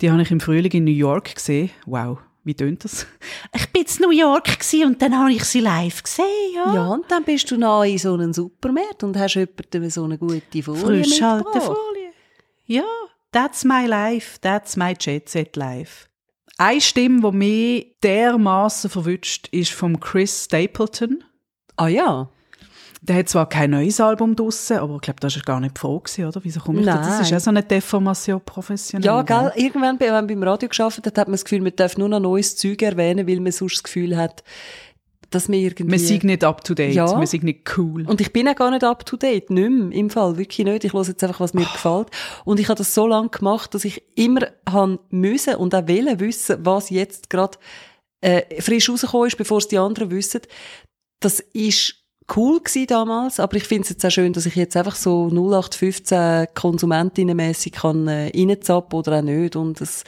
Die 0.00 0.11
habe 0.11 0.23
ich 0.23 0.31
im 0.31 0.41
Frühling 0.41 0.73
in 0.73 0.85
New 0.85 0.91
York 0.91 1.37
gesehen. 1.37 1.70
Wow, 1.87 2.19
wie 2.43 2.55
tönt 2.55 2.85
das? 2.85 3.06
Ich 3.55 3.70
bin 3.73 3.85
in 3.85 4.02
New 4.02 4.11
York 4.11 4.58
und 4.85 5.00
dann 5.00 5.19
habe 5.19 5.32
ich 5.32 5.44
sie 5.44 5.61
live 5.61 6.02
gesehen, 6.02 6.25
ja. 6.55 6.75
Ja, 6.75 6.87
und 6.88 7.11
dann 7.11 7.25
bist 7.25 7.50
du 7.50 7.56
noch 7.56 7.85
in 7.85 7.99
so 7.99 8.14
einem 8.14 8.32
Supermarkt 8.32 9.02
und 9.05 9.17
hast 9.17 9.35
jemandem 9.35 9.91
so 9.91 10.05
eine 10.05 10.19
gute 10.19 10.62
Folie 10.62 11.05
Frischhalte 11.05 11.61
Folie. 11.61 12.12
Ja, 12.67 12.85
that's 13.32 13.64
my 13.64 13.87
life, 13.87 14.38
that's 14.41 14.76
my 14.76 14.94
Jet 14.99 15.29
Set 15.29 15.56
Life. 15.56 16.08
Eine 16.56 16.81
Stimme, 16.81 17.31
die 17.31 17.37
mich 17.37 17.97
dermaßen 18.02 18.90
verwünscht, 18.90 19.49
ist 19.49 19.73
von 19.73 19.99
Chris 19.99 20.44
Stapleton. 20.44 21.25
Ah 21.76 21.88
ja. 21.88 22.31
Der 23.06 23.16
hat 23.16 23.28
zwar 23.28 23.46
kein 23.50 23.70
neues 23.70 24.00
Album 24.00 24.34
draussen, 24.34 24.78
aber 24.78 24.94
ich 24.94 25.02
glaube, 25.02 25.20
das 25.20 25.36
war 25.36 25.42
gar 25.42 25.60
nicht 25.60 25.78
froh, 25.78 26.02
oder? 26.18 26.40
Wieso 26.42 26.60
komme 26.60 26.80
ich 26.80 26.86
da? 26.86 26.96
Das 26.96 27.20
ist 27.20 27.30
ja 27.30 27.38
so 27.38 27.50
eine 27.50 27.62
Deformation 27.62 28.40
professionell. 28.42 29.04
Ja, 29.04 29.20
gell? 29.20 29.52
Irgendwann, 29.56 30.00
wenn 30.00 30.10
man 30.10 30.26
beim 30.26 30.42
Radio 30.42 30.70
geschafft 30.70 31.04
hat, 31.04 31.18
hat 31.18 31.28
man 31.28 31.34
das 31.34 31.44
Gefühl, 31.44 31.60
man 31.60 31.76
darf 31.76 31.98
nur 31.98 32.08
noch 32.08 32.18
neues 32.18 32.56
Zeug 32.56 32.80
erwähnen, 32.80 33.28
weil 33.28 33.40
man 33.40 33.52
sonst 33.52 33.74
das 33.74 33.82
Gefühl 33.82 34.16
hat, 34.16 34.42
dass 35.28 35.48
man 35.48 35.58
irgendwie... 35.58 35.84
Man 35.84 35.98
sind 35.98 36.24
nicht 36.24 36.44
up 36.44 36.64
to 36.64 36.72
date, 36.72 36.94
ja. 36.94 37.04
man 37.12 37.26
sind 37.26 37.44
nicht 37.44 37.76
cool. 37.76 38.06
Und 38.08 38.22
ich 38.22 38.32
bin 38.32 38.48
auch 38.48 38.56
gar 38.56 38.70
nicht 38.70 38.84
up 38.84 39.04
to 39.04 39.18
date, 39.18 39.50
nicht 39.50 39.70
mehr, 39.70 39.92
im 39.92 40.08
Fall, 40.08 40.38
wirklich 40.38 40.64
nicht. 40.64 40.84
Ich 40.84 40.94
höre 40.94 41.04
jetzt 41.04 41.22
einfach, 41.22 41.40
was 41.40 41.52
mir 41.52 41.66
oh. 41.68 41.72
gefällt. 41.72 42.08
Und 42.46 42.58
ich 42.58 42.70
habe 42.70 42.78
das 42.78 42.94
so 42.94 43.06
lange 43.06 43.28
gemacht, 43.28 43.74
dass 43.74 43.84
ich 43.84 44.02
immer 44.16 44.46
haben 44.66 44.98
müssen 45.10 45.56
und 45.56 45.74
auch 45.74 45.86
wollen 45.86 46.20
wissen, 46.20 46.56
was 46.64 46.88
jetzt 46.88 47.28
gerade 47.28 47.58
äh, 48.22 48.62
frisch 48.62 48.88
rausgekommen 48.88 49.26
ist, 49.26 49.36
bevor 49.36 49.58
es 49.58 49.68
die 49.68 49.76
anderen 49.76 50.10
wissen. 50.10 50.40
Das 51.20 51.40
ist 51.52 52.03
cool 52.37 52.61
gewesen 52.61 52.87
damals, 52.87 53.41
aber 53.41 53.56
ich 53.56 53.65
finde 53.65 53.82
es 53.82 53.91
jetzt 53.91 54.05
auch 54.05 54.11
schön, 54.11 54.32
dass 54.32 54.47
ich 54.47 54.55
jetzt 54.55 54.76
einfach 54.76 54.97
so 54.97 55.29
0815 55.29 56.49
Konsumentinnenmässig 56.55 57.73
kann 57.73 58.09
äh, 58.09 58.31
reinzappen 58.35 58.99
oder 58.99 59.19
auch 59.19 59.23
nicht 59.23 59.56
und 59.56 59.81
das, 59.81 60.05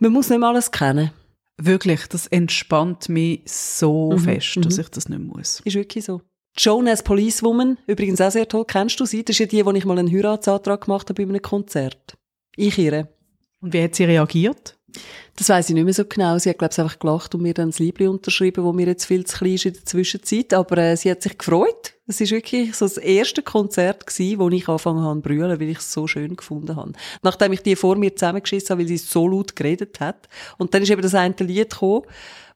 man 0.00 0.12
muss 0.12 0.28
nicht 0.28 0.38
mal 0.38 0.50
alles 0.50 0.70
kennen. 0.70 1.10
Wirklich, 1.58 2.06
das 2.08 2.26
entspannt 2.26 3.08
mich 3.08 3.42
so 3.46 4.12
mhm, 4.12 4.18
fest, 4.18 4.56
dass 4.56 4.76
mhm. 4.76 4.80
ich 4.80 4.88
das 4.90 5.08
nicht 5.08 5.22
muss. 5.22 5.60
Ist 5.64 5.74
wirklich 5.74 6.04
so. 6.04 6.20
Joan 6.58 6.88
as 6.88 7.02
Policewoman, 7.02 7.78
übrigens 7.86 8.20
auch 8.20 8.30
sehr 8.30 8.48
toll, 8.48 8.64
kennst 8.66 8.98
du 9.00 9.06
sie? 9.06 9.24
Das 9.24 9.34
ist 9.34 9.40
ja 9.40 9.46
die, 9.46 9.64
wo 9.64 9.72
ich 9.72 9.84
mal 9.84 9.98
einen 9.98 10.10
Heiratsantrag 10.10 10.82
gemacht 10.84 11.08
habe 11.08 11.22
bei 11.22 11.28
einem 11.28 11.42
Konzert. 11.42 12.16
Ich 12.56 12.78
ihre. 12.78 13.08
Und 13.60 13.72
wie 13.72 13.82
hat 13.82 13.94
sie 13.94 14.04
reagiert? 14.04 14.75
Das 15.34 15.50
weiß 15.50 15.68
ich 15.68 15.74
nicht 15.74 15.84
mehr 15.84 15.92
so 15.92 16.04
genau. 16.04 16.38
Sie 16.38 16.48
hat, 16.48 16.58
glaube 16.58 16.72
ich, 16.72 16.80
einfach 16.80 16.98
gelacht 16.98 17.34
und 17.34 17.42
mir 17.42 17.52
dann 17.52 17.70
das 17.70 17.78
Liebling 17.78 18.08
unterschrieben, 18.08 18.64
wo 18.64 18.72
mir 18.72 18.86
jetzt 18.86 19.04
viel 19.04 19.26
zu 19.26 19.36
klein 19.36 19.54
ist 19.54 19.66
in 19.66 19.74
der 19.74 19.84
Zwischenzeit. 19.84 20.54
Aber 20.54 20.78
äh, 20.78 20.96
sie 20.96 21.10
hat 21.10 21.22
sich 21.22 21.36
gefreut. 21.36 21.94
Es 22.06 22.20
ist 22.20 22.30
wirklich 22.30 22.74
so 22.74 22.86
das 22.86 22.96
erste 22.96 23.42
Konzert 23.42 24.06
gewesen, 24.06 24.38
wo 24.38 24.48
ich 24.48 24.68
angefangen 24.68 25.02
habe 25.02 25.20
zu 25.20 25.22
brüllen, 25.22 25.60
weil 25.60 25.68
ich 25.68 25.78
es 25.78 25.92
so 25.92 26.06
schön 26.06 26.36
gefunden 26.36 26.76
habe. 26.76 26.92
Nachdem 27.22 27.52
ich 27.52 27.62
die 27.62 27.76
vor 27.76 27.96
mir 27.96 28.14
zusammengeschissen 28.14 28.70
habe, 28.70 28.82
weil 28.82 28.88
sie 28.88 28.96
so 28.96 29.28
laut 29.28 29.56
geredet 29.56 30.00
hat. 30.00 30.28
Und 30.56 30.72
dann 30.72 30.82
ist 30.82 30.90
eben 30.90 31.02
das 31.02 31.14
eine 31.14 31.34
Lied 31.40 31.70
gekommen, 31.70 32.02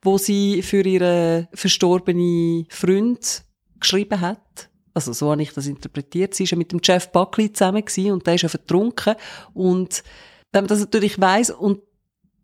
wo 0.02 0.16
sie 0.16 0.62
für 0.62 0.82
ihren 0.82 1.48
verstorbenen 1.52 2.66
Freund 2.70 3.42
geschrieben 3.78 4.20
hat. 4.20 4.70
Also 4.94 5.12
so 5.12 5.30
habe 5.30 5.42
ich 5.42 5.52
das 5.52 5.66
interpretiert. 5.66 6.34
Sie 6.34 6.50
war 6.50 6.58
mit 6.58 6.72
dem 6.72 6.80
Jeff 6.82 7.10
Buckley 7.12 7.52
zusammen 7.52 7.84
und 8.10 8.26
der 8.26 8.34
ist 8.34 8.42
ja 8.42 8.48
vertrunken. 8.48 9.14
Und 9.52 10.02
wenn 10.52 10.62
man 10.62 10.68
das 10.68 10.80
natürlich 10.80 11.20
weiss 11.20 11.50
und 11.50 11.80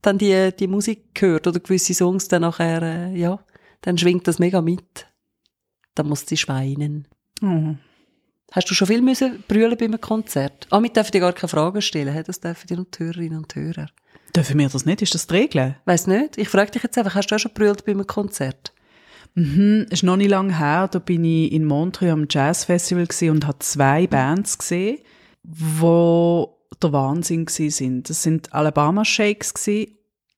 dann 0.06 0.18
die, 0.18 0.50
die 0.58 0.66
Musik 0.66 1.04
hört 1.18 1.46
oder 1.46 1.60
gewisse 1.60 1.94
Songs 1.94 2.28
dann 2.28 2.42
nachher, 2.42 2.82
äh, 2.82 3.16
ja, 3.16 3.40
dann 3.82 3.98
schwingt 3.98 4.26
das 4.28 4.38
mega 4.38 4.60
mit. 4.60 5.06
Dann 5.94 6.08
muss 6.08 6.26
sie 6.26 6.36
schweinen. 6.36 7.08
Mhm. 7.40 7.78
Hast 8.52 8.70
du 8.70 8.74
schon 8.74 8.86
viel 8.86 9.02
müssen 9.02 9.42
brüllen 9.48 9.76
bei 9.76 9.86
einem 9.86 10.00
Konzert? 10.00 10.66
Ah, 10.70 10.80
mit 10.80 10.96
dürfen 10.96 11.12
dir 11.12 11.20
gar 11.20 11.32
keine 11.32 11.48
Fragen 11.48 11.82
stellen, 11.82 12.22
das 12.24 12.40
dürfen 12.40 12.66
die 12.68 13.04
Hörerinnen 13.04 13.38
und 13.38 13.54
Hörer. 13.54 13.88
Dürfen 14.34 14.58
wir 14.58 14.68
das 14.68 14.86
nicht? 14.86 15.02
Ist 15.02 15.14
das 15.14 15.26
die 15.26 15.34
Regel? 15.34 15.76
Weiss 15.84 16.06
nicht. 16.06 16.38
Ich 16.38 16.48
frage 16.48 16.70
dich 16.70 16.82
jetzt 16.82 16.96
einfach, 16.98 17.14
hast 17.14 17.28
du 17.28 17.34
auch 17.34 17.38
schon 17.38 17.52
brüllt 17.54 17.84
bei 17.84 17.92
einem 17.92 18.06
Konzert? 18.06 18.72
Mhm, 19.34 19.86
ist 19.90 20.02
noch 20.02 20.16
nicht 20.16 20.30
lange 20.30 20.58
her. 20.58 20.88
Da 20.90 20.98
bin 20.98 21.24
ich 21.24 21.52
in 21.52 21.64
Montreux 21.64 22.12
am 22.12 22.26
Jazz 22.28 22.64
Festival 22.64 23.06
und 23.30 23.46
habe 23.46 23.58
zwei 23.58 24.06
Bands 24.06 24.58
gesehen, 24.58 24.98
wo 25.42 26.58
der 26.82 26.92
Wahnsinn 26.92 27.46
sind. 27.46 28.08
Das 28.08 28.22
sind 28.22 28.52
Alabama 28.52 29.04
Shakes 29.04 29.54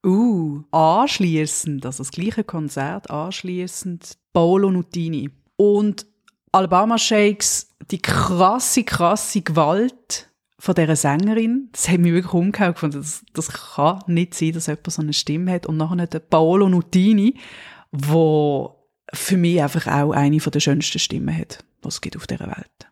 Uh, 0.05 0.61
anschließend, 0.71 1.85
also 1.85 2.03
das 2.03 2.11
gleiche 2.11 2.43
Konzert, 2.43 3.09
anschließend 3.09 4.17
Paolo 4.31 4.71
Nutini. 4.71 5.29
Und 5.57 6.05
Alabama 6.51 6.97
Shakes, 6.97 7.75
die 7.91 8.01
krasse, 8.01 8.83
krasse 8.83 9.41
Gewalt 9.41 10.31
von 10.57 10.75
dieser 10.75 10.95
Sängerin, 10.95 11.69
das 11.71 11.89
hat 11.89 11.99
mich 11.99 12.13
wirklich 12.13 12.33
umgehauen. 12.33 12.91
Das, 12.91 13.23
das 13.33 13.49
kann 13.49 14.01
nicht 14.07 14.33
sein, 14.33 14.53
dass 14.53 14.67
jemand 14.67 14.91
so 14.91 15.01
eine 15.01 15.13
Stimme 15.13 15.51
hat. 15.51 15.65
Und 15.65 15.77
nachher 15.77 16.07
der 16.07 16.19
Paolo 16.19 16.69
Nutini, 16.69 17.35
wo 17.91 18.87
für 19.13 19.37
mich 19.37 19.61
einfach 19.61 19.87
auch 19.87 20.11
eine 20.11 20.37
der 20.37 20.59
schönsten 20.59 20.99
Stimmen 20.99 21.35
hat, 21.35 21.63
was 21.81 21.95
es 21.95 22.01
gibt 22.01 22.15
auf 22.15 22.27
dieser 22.27 22.47
Welt. 22.47 22.89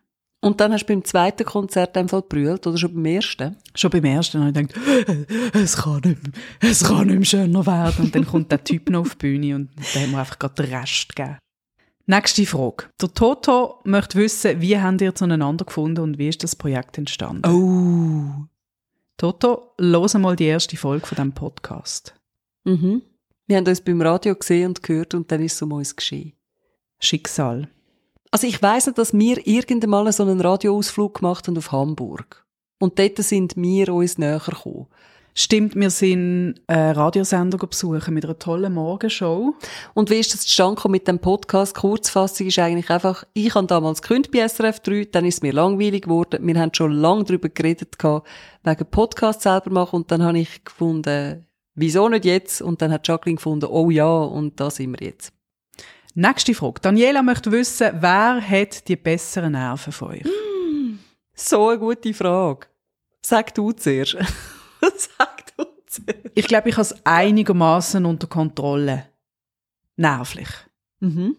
Und 0.48 0.62
dann 0.62 0.72
hast 0.72 0.84
du 0.84 0.94
beim 0.94 1.04
zweiten 1.04 1.44
Konzert 1.44 1.94
einfach 1.98 2.22
brüllt 2.22 2.66
oder 2.66 2.78
schon 2.78 2.94
beim 2.94 3.04
ersten? 3.04 3.54
Schon 3.74 3.90
beim 3.90 4.06
ersten 4.06 4.42
habe 4.42 4.58
ich 4.58 4.68
gedacht, 4.68 5.26
es 5.52 5.76
kann 5.76 6.00
nicht 6.02 6.22
mehr, 6.22 6.32
es 6.70 6.84
kann 6.84 7.06
nicht 7.06 7.16
mehr 7.16 7.24
schöner 7.26 7.66
werden. 7.66 8.06
Und 8.06 8.14
dann 8.14 8.26
kommt 8.26 8.50
der 8.50 8.64
Typ 8.64 8.88
noch 8.88 9.02
auf 9.02 9.14
die 9.16 9.18
Bühne 9.18 9.56
und 9.56 9.68
dann 9.92 10.04
haben 10.04 10.12
wir 10.12 10.20
einfach 10.20 10.38
gerade 10.38 10.62
den 10.62 10.74
Rest 10.74 11.14
gegeben. 11.14 11.36
Nächste 12.06 12.46
Frage. 12.46 12.86
Der 12.98 13.12
Toto 13.12 13.80
möchte 13.84 14.16
wissen, 14.16 14.58
wie 14.62 14.80
habt 14.80 15.02
ihr 15.02 15.14
zueinander 15.14 15.66
gefunden 15.66 16.00
und 16.00 16.16
wie 16.16 16.30
ist 16.30 16.42
das 16.42 16.56
Projekt 16.56 16.96
entstanden? 16.96 17.46
Oh. 17.46 18.46
Toto, 19.18 19.74
los 19.76 20.14
mal 20.14 20.34
die 20.34 20.46
erste 20.46 20.78
Folge 20.78 21.06
von 21.06 21.16
diesem 21.16 21.32
Podcast. 21.34 22.14
Mhm. 22.64 23.02
Wir 23.46 23.58
haben 23.58 23.66
uns 23.66 23.82
beim 23.82 24.00
Radio 24.00 24.34
gesehen 24.34 24.68
und 24.68 24.82
gehört 24.82 25.12
und 25.12 25.30
dann 25.30 25.42
ist 25.42 25.56
es 25.56 25.62
um 25.62 25.72
uns 25.72 25.94
geschehen. 25.94 26.32
Schicksal. 27.00 27.68
Also 28.30 28.46
ich 28.46 28.60
weiss 28.62 28.86
nicht, 28.86 28.98
dass 28.98 29.14
wir 29.14 29.46
irgendwann 29.46 29.90
mal 29.90 30.12
so 30.12 30.22
einen 30.22 30.40
Radioausflug 30.40 31.14
gemacht 31.14 31.48
haben 31.48 31.56
auf 31.56 31.72
Hamburg. 31.72 32.44
Und 32.78 32.98
dort 32.98 33.18
sind 33.18 33.56
wir 33.56 33.92
uns 33.92 34.18
näher 34.18 34.42
gekommen. 34.44 34.86
Stimmt, 35.34 35.76
wir 35.76 35.90
sind 35.90 36.60
einen 36.66 36.96
Radiosender 36.96 37.58
besuchen 37.58 38.12
mit 38.12 38.24
einer 38.24 38.38
tollen 38.40 38.74
Morgenshow. 38.74 39.54
Und 39.94 40.10
wie 40.10 40.16
ist 40.16 40.34
das 40.34 40.40
zustande 40.40 40.88
mit 40.88 41.06
dem 41.06 41.20
Podcast? 41.20 41.76
Kurzfassung 41.76 42.48
ist 42.48 42.58
eigentlich 42.58 42.90
einfach, 42.90 43.24
ich 43.34 43.54
habe 43.54 43.68
damals 43.68 44.02
gekündigt 44.02 44.32
bei 44.32 44.46
SRF 44.46 44.80
3, 44.80 45.04
dann 45.12 45.24
ist 45.24 45.36
es 45.36 45.42
mir 45.42 45.52
langweilig 45.52 46.02
geworden. 46.02 46.44
Wir 46.44 46.58
haben 46.60 46.74
schon 46.74 46.90
lange 46.90 47.22
darüber 47.22 47.48
geredet, 47.48 48.00
gehabt, 48.00 48.26
wegen 48.64 48.86
Podcast 48.86 49.42
selber 49.42 49.70
machen 49.70 49.96
und 49.96 50.10
dann 50.10 50.24
habe 50.24 50.40
ich 50.40 50.64
gefunden, 50.64 51.46
wieso 51.76 52.08
nicht 52.08 52.24
jetzt? 52.24 52.60
Und 52.60 52.82
dann 52.82 52.90
hat 52.90 53.06
Jacqueline 53.06 53.36
gefunden, 53.36 53.66
oh 53.66 53.90
ja, 53.90 54.10
und 54.10 54.58
da 54.58 54.70
sind 54.70 54.98
wir 54.98 55.06
jetzt. 55.06 55.32
Nächste 56.20 56.52
Frage. 56.52 56.80
Daniela 56.80 57.22
möchte 57.22 57.52
wissen, 57.52 57.92
wer 58.00 58.40
hat 58.40 58.88
die 58.88 58.96
besseren 58.96 59.52
Nerven 59.52 59.92
von 59.92 60.08
euch? 60.08 60.24
So 61.32 61.68
eine 61.68 61.78
gute 61.78 62.12
Frage. 62.12 62.66
Sag 63.24 63.54
du 63.54 63.70
zuerst. 63.70 64.16
Sag 64.80 65.56
du 65.56 65.64
zuerst. 65.86 66.30
Ich 66.34 66.48
glaube, 66.48 66.70
ich 66.70 66.74
habe 66.74 66.82
es 66.82 67.06
einigermaßen 67.06 68.04
unter 68.04 68.26
Kontrolle. 68.26 69.06
Nervlich. 69.94 70.48
Mhm. 70.98 71.36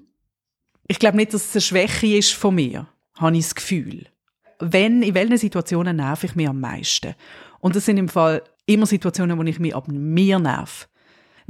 Ich 0.88 0.98
glaube 0.98 1.18
nicht, 1.18 1.34
dass 1.34 1.44
es 1.44 1.56
eine 1.56 1.62
Schwäche 1.62 2.16
ist 2.16 2.32
von 2.32 2.56
mir, 2.56 2.88
habe 3.18 3.36
ich 3.36 3.44
das 3.44 3.56
Gefühl. 3.56 4.06
Wenn, 4.60 5.04
in 5.04 5.14
welchen 5.14 5.38
Situationen 5.38 5.98
nerv 5.98 6.24
ich 6.24 6.36
mich 6.36 6.48
am 6.48 6.62
meisten? 6.62 7.16
Und 7.60 7.76
das 7.76 7.84
sind 7.84 7.98
im 7.98 8.08
Fall 8.08 8.44
immer 8.66 8.86
Situationen, 8.86 9.38
wo 9.38 9.44
ich 9.44 9.60
mich 9.60 9.76
ab 9.76 9.90
mir 9.90 10.40
nerv. 10.40 10.89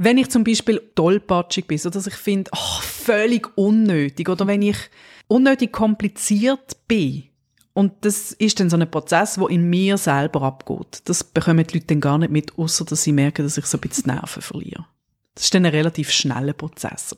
Wenn 0.02 0.16
ich 0.16 0.30
zum 0.30 0.44
Beispiel 0.44 0.80
tollpatschig 0.94 1.66
bin, 1.66 1.76
so 1.76 1.90
dass 1.90 2.06
ich 2.06 2.14
finde, 2.14 2.50
oh, 2.54 2.80
völlig 2.80 3.46
unnötig, 3.58 4.30
oder 4.30 4.46
wenn 4.46 4.62
ich 4.62 4.78
unnötig 5.28 5.72
kompliziert 5.72 6.78
bin, 6.88 7.24
und 7.74 7.92
das 8.00 8.32
ist 8.32 8.58
dann 8.58 8.70
so 8.70 8.78
ein 8.78 8.90
Prozess, 8.90 9.38
wo 9.38 9.46
in 9.46 9.68
mir 9.68 9.98
selber 9.98 10.40
abgeht. 10.40 11.02
Das 11.04 11.22
bekommen 11.22 11.66
die 11.66 11.74
Leute 11.74 11.88
dann 11.88 12.00
gar 12.00 12.16
nicht 12.16 12.32
mit, 12.32 12.58
außer 12.58 12.86
dass 12.86 13.02
sie 13.02 13.12
merken, 13.12 13.42
dass 13.42 13.58
ich 13.58 13.66
so 13.66 13.76
ein 13.76 13.82
bisschen 13.82 14.14
Nerven 14.14 14.40
verliere. 14.40 14.86
Das 15.34 15.44
ist 15.44 15.54
dann 15.54 15.66
ein 15.66 15.70
relativ 15.70 16.10
schneller 16.10 16.54
Prozess. 16.54 17.14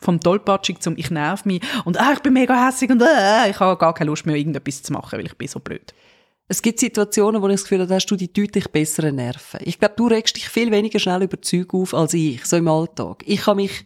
Vom 0.00 0.20
Tollpatschig 0.20 0.78
zum 0.78 0.96
ich 0.96 1.10
nerv 1.10 1.44
mich 1.44 1.60
und 1.84 1.98
ah, 1.98 2.12
ich 2.12 2.20
bin 2.20 2.34
mega 2.34 2.68
hässig 2.68 2.88
und 2.88 3.02
ah, 3.02 3.48
ich 3.48 3.58
habe 3.58 3.76
gar 3.78 3.94
keine 3.94 4.10
Lust 4.10 4.26
mehr, 4.26 4.36
irgendetwas 4.36 4.84
zu 4.84 4.92
machen, 4.92 5.18
weil 5.18 5.26
ich 5.26 5.36
bin 5.36 5.48
so 5.48 5.58
blöd. 5.58 5.92
Es 6.48 6.62
gibt 6.62 6.78
Situationen, 6.78 7.42
wo 7.42 7.48
ich 7.48 7.54
das 7.54 7.64
Gefühl 7.64 7.80
habe, 7.80 7.88
da 7.88 7.96
hast 7.96 8.06
du 8.06 8.14
die 8.14 8.32
deutlich 8.32 8.68
besseren 8.68 9.16
Nerven. 9.16 9.60
Ich 9.64 9.80
glaube, 9.80 9.94
du 9.96 10.06
regst 10.06 10.36
dich 10.36 10.48
viel 10.48 10.70
weniger 10.70 11.00
schnell 11.00 11.24
über 11.24 11.42
Zeug 11.42 11.74
auf 11.74 11.92
als 11.92 12.14
ich, 12.14 12.44
so 12.44 12.56
im 12.56 12.68
Alltag. 12.68 13.24
Ich 13.26 13.42
kann 13.42 13.56
mich 13.56 13.84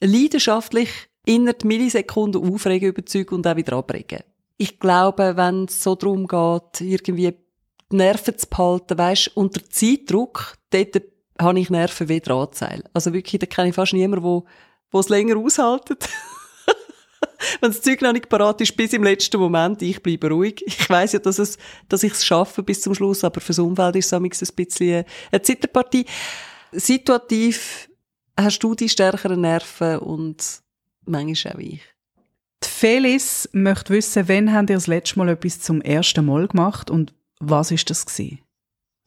leidenschaftlich 0.00 0.88
innerhalb 1.26 1.64
Millisekunden 1.64 2.42
aufregen 2.42 2.88
über 2.88 3.04
Zeug 3.04 3.30
und 3.32 3.46
auch 3.46 3.56
wieder 3.56 3.76
abregen. 3.76 4.20
Ich 4.56 4.80
glaube, 4.80 5.36
wenn 5.36 5.64
es 5.64 5.82
so 5.82 5.94
darum 5.94 6.26
geht, 6.26 6.80
irgendwie 6.80 7.34
die 7.90 7.96
Nerven 7.96 8.38
zu 8.38 8.46
behalten, 8.48 8.96
weisst, 8.96 9.36
unter 9.36 9.62
Zeitdruck, 9.68 10.56
dort 10.70 11.02
habe 11.38 11.60
ich 11.60 11.68
Nerven 11.68 12.08
wie 12.08 12.20
Drahtseil. 12.20 12.84
Also 12.94 13.12
wirklich, 13.12 13.38
da 13.38 13.46
kenne 13.46 13.68
ich 13.68 13.74
fast 13.74 13.92
niemanden, 13.92 14.24
wo, 14.24 14.46
wo 14.90 15.00
es 15.00 15.10
länger 15.10 15.36
aushaltet. 15.36 16.08
wenn 17.60 17.70
das 17.70 17.82
Zeug 17.82 18.00
noch 18.02 18.12
nicht 18.12 18.28
parat 18.28 18.60
ist, 18.60 18.76
bis 18.76 18.92
im 18.92 19.02
letzten 19.02 19.40
Moment, 19.40 19.82
ich 19.82 20.02
bleibe 20.02 20.28
ruhig. 20.28 20.62
Ich 20.66 20.88
weiss 20.88 21.12
ja, 21.12 21.18
dass, 21.18 21.38
es, 21.38 21.58
dass 21.88 22.02
ich 22.02 22.12
es 22.12 22.24
schaffe 22.24 22.62
bis 22.62 22.80
zum 22.80 22.94
Schluss, 22.94 23.24
aber 23.24 23.40
fürs 23.40 23.58
Umfeld 23.58 23.96
ist 23.96 24.06
es 24.06 24.12
ein 24.12 24.22
bisschen 24.28 25.04
eine 25.30 25.42
Zitterpartie. 25.42 26.06
Situativ 26.72 27.88
hast 28.36 28.60
du 28.60 28.74
die 28.74 28.88
stärkeren 28.88 29.40
Nerven 29.40 29.98
und 29.98 30.62
manchmal 31.04 31.54
auch 31.54 31.58
ich. 31.58 31.82
Die 32.64 32.68
Felis 32.68 33.48
möchte 33.52 33.92
wissen, 33.92 34.28
wann 34.28 34.52
habt 34.52 34.70
ihr 34.70 34.76
das 34.76 34.86
letzte 34.86 35.18
Mal 35.18 35.30
etwas 35.30 35.60
zum 35.60 35.80
ersten 35.80 36.24
Mal 36.24 36.46
gemacht 36.48 36.90
und 36.90 37.12
was 37.40 37.70
ist 37.70 37.90
das 37.90 38.06
gewesen? 38.06 38.38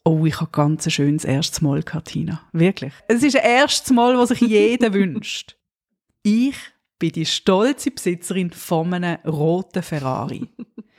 Oh, 0.04 0.25
ich 0.25 0.39
habe 0.39 0.51
ganz 0.51 0.86
ein 0.86 0.92
schönes 0.92 1.25
erstes 1.25 1.62
Mal, 1.62 1.82
Katina. 1.82 2.42
Wirklich. 2.51 2.94
Es 3.08 3.24
ist 3.24 3.36
ein 3.36 3.44
erstes 3.44 3.92
Mal, 3.92 4.18
was 4.18 4.30
sich 4.30 4.42
jeder 4.42 4.94
wünscht. 4.94 5.58
Ich 6.22 6.56
bin 7.00 7.12
die 7.12 7.25
stolze 7.25 7.92
Besitzerin 7.92 8.52
von 8.52 8.94
einem 8.94 9.18
roten 9.25 9.84
Ferrari. 9.84 10.48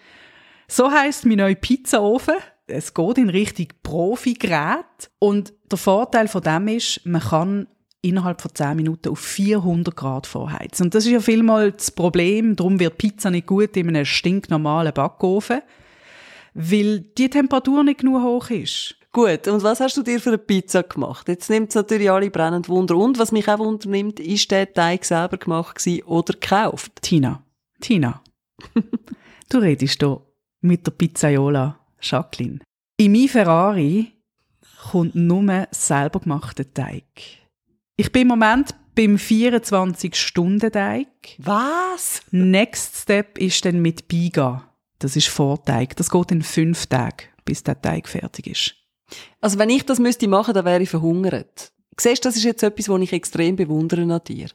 so 0.69 0.91
heißt 0.91 1.26
mein 1.26 1.38
neuer 1.38 1.55
Pizzaofen. 1.55 2.37
Es 2.67 2.93
geht 2.93 3.19
in 3.19 3.31
Richtung 3.31 3.69
Profi-Gerät. 3.83 5.11
Und 5.19 5.53
der 5.71 5.79
Vorteil 5.79 6.29
von 6.29 6.43
dem 6.43 6.69
ist, 6.69 7.00
man 7.05 7.23
kann 7.23 7.69
innerhalb 8.03 8.41
von 8.41 8.55
10 8.55 8.76
Minuten 8.76 9.09
auf 9.09 9.19
400 9.19 9.95
Grad 9.95 10.26
vorheizen. 10.26 10.85
Und 10.85 10.95
das 10.95 11.07
ist 11.07 11.12
ja 11.12 11.21
vielmal 11.21 11.73
das 11.73 11.91
Problem. 11.91 12.57
Darum 12.57 12.79
wird 12.79 12.99
Pizza 12.99 13.31
nicht 13.31 13.47
gut 13.47 13.76
in 13.76 13.88
einem 13.88 14.05
stinknormalen 14.05 14.93
Backofen, 14.93 15.61
weil 16.55 17.00
die 17.00 17.31
Temperatur 17.31 17.83
nicht 17.85 18.00
genug 18.00 18.23
hoch 18.23 18.50
ist. 18.50 18.96
Gut, 19.13 19.49
und 19.49 19.63
was 19.63 19.81
hast 19.81 19.97
du 19.97 20.03
dir 20.03 20.21
für 20.21 20.31
eine 20.31 20.39
Pizza 20.39 20.83
gemacht? 20.83 21.29
Jetzt 21.29 21.49
nimmt 21.49 21.71
es 21.71 21.75
natürlich 21.75 22.11
alle 22.11 22.31
brennend 22.31 22.69
Wunder. 22.69 22.97
Und 22.97 23.19
was 23.19 23.33
mich 23.33 23.49
auch 23.49 23.59
wundernimmt, 23.59 24.21
ist 24.21 24.51
der 24.51 24.73
Teig 24.73 25.05
selber 25.05 25.39
gemacht 25.39 25.83
oder 26.05 26.35
gekauft? 26.35 26.93
Tina, 27.01 27.43
Tina, 27.81 28.23
du 29.49 29.59
redest 29.59 30.01
hier 30.01 30.21
mit 30.61 30.87
der 30.87 30.93
Pizzaiola 30.93 31.79
Jacqueline. 32.01 32.61
In 32.99 33.13
mein 33.13 33.29
Ferrari 33.29 34.13
kommt 34.91 35.15
nur 35.15 35.67
selber 35.71 36.21
gemachter 36.21 36.73
Teig. 36.73 37.05
Ich 37.97 38.13
bin 38.13 38.23
im 38.23 38.29
Moment 38.29 38.75
beim 38.95 39.17
24-Stunden-Teig. 39.17 41.09
Was? 41.39 42.23
Next 42.31 42.97
Step 42.97 43.39
ist 43.39 43.65
dann 43.65 43.81
mit 43.81 44.09
Biga. 44.09 44.71
Das 44.99 45.17
ist 45.17 45.29
Vorteig. 45.29 45.97
Das 45.97 46.11
geht 46.11 46.31
in 46.31 46.43
fünf 46.43 46.87
Tagen, 46.87 47.29
bis 47.45 47.63
der 47.63 47.81
Teig 47.81 48.09
fertig 48.09 48.47
ist. 48.47 48.75
Also 49.47 49.61
wenn 49.61 49.71
ich 49.71 49.87
das 49.87 50.00
müsste 50.00 50.26
machen, 50.26 50.55
dann 50.55 50.65
wäre 50.65 50.83
ich 50.83 50.91
verhungert. 50.91 51.71
Siehst, 52.00 52.25
das 52.25 52.35
ist 52.35 52.43
jetzt 52.43 52.65
etwas, 52.65 52.88
was 52.88 53.00
ich 53.00 53.12
extrem 53.12 53.55
bewundere 53.55 54.03
an 54.03 54.21
dir. 54.26 54.49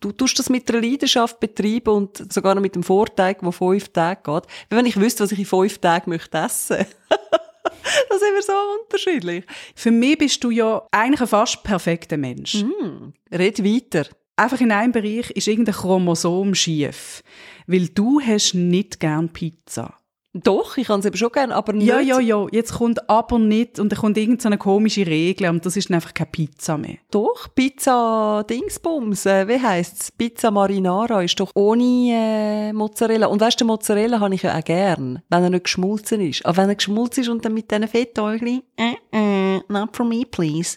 Du 0.00 0.10
tust 0.10 0.36
das 0.40 0.50
mit 0.50 0.68
einer 0.68 0.82
Leidenschaft 0.82 1.38
betreiben 1.38 1.90
und 1.90 2.32
sogar 2.32 2.56
noch 2.56 2.60
mit 2.60 2.74
dem 2.74 2.82
Vorteig, 2.82 3.42
der 3.42 3.52
fünf 3.52 3.90
Tage 3.90 4.22
geht. 4.24 4.42
Wie 4.68 4.76
wenn 4.76 4.86
ich 4.86 4.98
wüsste, 4.98 5.22
was 5.22 5.30
ich 5.30 5.38
in 5.38 5.44
fünf 5.44 5.78
Tagen 5.78 6.10
möchte 6.10 6.36
essen. 6.36 6.78
da 7.08 8.18
sind 8.18 8.34
wir 8.34 8.42
so 8.42 8.52
unterschiedlich. 8.82 9.44
Für 9.76 9.92
mich 9.92 10.18
bist 10.18 10.42
du 10.42 10.50
ja 10.50 10.82
eigentlich 10.90 11.20
ein 11.20 11.28
fast 11.28 11.62
perfekter 11.62 12.16
Mensch. 12.16 12.54
Hm, 12.54 13.12
red 13.30 13.64
weiter. 13.64 14.08
Einfach 14.34 14.60
in 14.60 14.72
einem 14.72 14.90
Bereich 14.90 15.30
ist 15.30 15.46
irgendein 15.46 15.76
Chromosom 15.76 16.56
schief. 16.56 17.22
Weil 17.68 17.86
du 17.86 18.20
hast 18.20 18.54
nicht 18.54 18.98
gern 18.98 19.32
Pizza. 19.32 19.94
Doch, 20.34 20.76
ich 20.76 20.88
kann 20.88 20.98
es 20.98 21.06
eben 21.06 21.16
schon 21.16 21.30
gerne, 21.30 21.54
aber 21.54 21.72
nicht. 21.72 21.86
Ja, 21.86 22.00
ja, 22.00 22.18
ja. 22.18 22.46
Jetzt 22.50 22.74
kommt 22.74 23.08
aber 23.08 23.38
nicht 23.38 23.78
und 23.78 23.92
dann 23.92 24.00
kommt 24.00 24.18
irgendeine 24.18 24.58
komische 24.58 25.06
Regel 25.06 25.48
und 25.48 25.64
das 25.64 25.76
ist 25.76 25.90
dann 25.90 25.94
einfach 25.94 26.12
keine 26.12 26.30
Pizza 26.30 26.76
mehr. 26.76 26.96
Doch, 27.12 27.46
Pizza 27.54 28.44
Dingsbums, 28.50 29.26
äh, 29.26 29.46
wie 29.46 29.60
heisst's? 29.60 30.10
Pizza 30.10 30.50
Marinara 30.50 31.22
ist 31.22 31.38
doch 31.38 31.52
ohne 31.54 31.84
äh, 31.84 32.72
Mozzarella. 32.72 33.28
Und 33.28 33.40
weißt 33.40 33.60
du, 33.60 33.64
Mozzarella 33.64 34.18
habe 34.18 34.34
ich 34.34 34.42
ja 34.42 34.58
auch 34.58 34.64
gern, 34.64 35.22
wenn 35.28 35.44
er 35.44 35.50
nicht 35.50 35.64
geschmolzen 35.64 36.20
ist. 36.20 36.44
Aber 36.44 36.56
wenn 36.56 36.68
er 36.68 36.74
geschmolzen 36.74 37.22
ist 37.22 37.28
und 37.28 37.44
dann 37.44 37.54
mit 37.54 37.70
diesen 37.70 37.86
Fettäugli, 37.86 38.64
äh, 38.76 38.94
äh, 39.16 39.60
not 39.68 39.94
for 39.94 40.04
me, 40.04 40.24
please. 40.28 40.76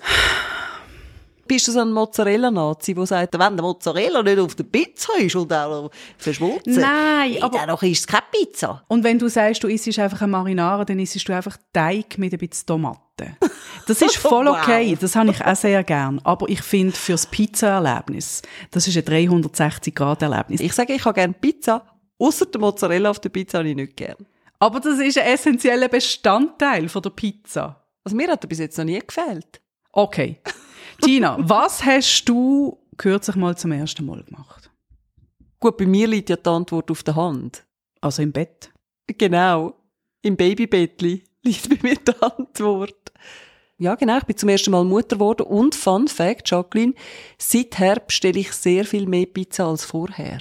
Bist 1.48 1.68
du 1.68 1.72
so 1.72 1.80
ein 1.80 1.92
Mozzarella-Nazi, 1.92 2.94
der 2.94 3.06
sagt, 3.06 3.34
wenn 3.34 3.56
der 3.56 3.64
Mozzarella 3.64 4.22
nicht 4.24 4.40
auf 4.40 4.56
der 4.56 4.64
Pizza 4.66 5.14
ist 5.20 5.36
und 5.36 5.52
auch 5.54 5.90
verschmolzen, 6.18 6.76
Nein, 6.82 7.42
aber- 7.42 7.58
dann 7.66 7.90
ist 7.90 8.00
es 8.02 8.08
keine 8.08 8.24
Pizza. 8.32 8.84
Und 8.88 9.04
wenn 9.04 9.18
du 9.18 9.28
sagst, 9.30 9.64
du 9.64 9.68
isst 9.68 9.98
einfach 10.00 10.22
eine 10.22 10.32
Marinara, 10.32 10.84
dann 10.86 11.00
isst 11.00 11.28
du 11.28 11.34
einfach 11.34 11.58
Teig 11.74 12.18
mit 12.18 12.34
ein 12.34 12.40
bisschen 12.40 12.66
Tomaten. 12.66 13.38
Das 13.88 14.02
ist 14.02 14.18
voll 14.18 14.48
okay, 14.48 14.98
das 15.00 15.16
habe 15.16 15.32
ich 15.32 15.44
auch 15.44 15.56
sehr 15.56 15.84
gern. 15.84 16.22
Aber 16.24 16.48
ich 16.50 16.62
finde, 16.62 16.94
fürs 16.96 17.26
Pizza-Erlebnis, 17.26 18.42
das 18.72 18.88
ist 18.88 18.98
ein 18.98 19.04
360-Grad-Erlebnis. 19.04 20.62
Ich 20.62 20.74
sage, 20.74 20.94
ich 20.94 21.04
habe 21.06 21.14
gerne 21.16 21.34
Pizza, 21.34 21.86
außer 22.20 22.46
der 22.48 22.62
Mozzarella 22.62 23.10
auf 23.10 23.20
der 23.20 23.30
Pizza 23.30 23.60
habe 23.60 23.70
ich 23.70 23.76
nicht 23.76 23.96
gern. 23.96 24.18
Aber 24.60 24.80
das 24.80 25.00
ist 25.00 25.18
ein 25.18 25.26
essentieller 25.28 25.88
Bestandteil 25.88 26.90
von 26.90 27.02
der 27.02 27.12
Pizza. 27.12 27.84
Also 28.04 28.16
mir 28.16 28.28
hat 28.30 28.44
er 28.44 28.48
bis 28.48 28.60
jetzt 28.60 28.78
noch 28.78 28.86
nie 28.86 29.00
gefällt. 29.00 29.62
Okay. 29.92 30.40
Tina, 31.02 31.38
was 31.40 31.84
hast 31.84 32.26
du 32.26 32.78
kürzlich 32.98 33.36
mal 33.36 33.58
zum 33.58 33.72
ersten 33.72 34.06
Mal 34.06 34.24
gemacht? 34.24 34.70
Gut, 35.60 35.78
bei 35.78 35.86
mir 35.86 36.08
liegt 36.08 36.30
ja 36.30 36.36
die 36.36 36.50
Antwort 36.50 36.92
auf 36.92 37.04
der 37.04 37.16
Hand. 37.16 37.66
Also 38.02 38.22
im 38.22 38.32
Bett. 38.32 38.72
Genau. 39.08 39.76
Im 40.22 40.36
Babybettli 40.36 41.24
liegt 41.44 41.70
bei 41.70 41.78
mir 41.82 41.96
die 41.96 42.22
Antwort. 42.22 43.12
Ja, 43.80 43.96
genau. 43.96 44.18
Ich 44.18 44.24
bin 44.24 44.38
zum 44.38 44.50
ersten 44.50 44.72
Mal 44.72 44.84
Mutter 44.84 45.18
geworden. 45.18 45.44
Und 45.48 45.76
Fun 45.76 46.08
Fact, 46.08 46.50
Jacqueline, 46.50 46.94
seither 47.38 48.00
bestelle 48.00 48.40
ich 48.40 48.52
sehr 48.52 48.86
viel 48.86 49.08
mehr 49.08 49.26
Pizza 49.26 49.68
als 49.68 49.86
vorher. 49.86 50.40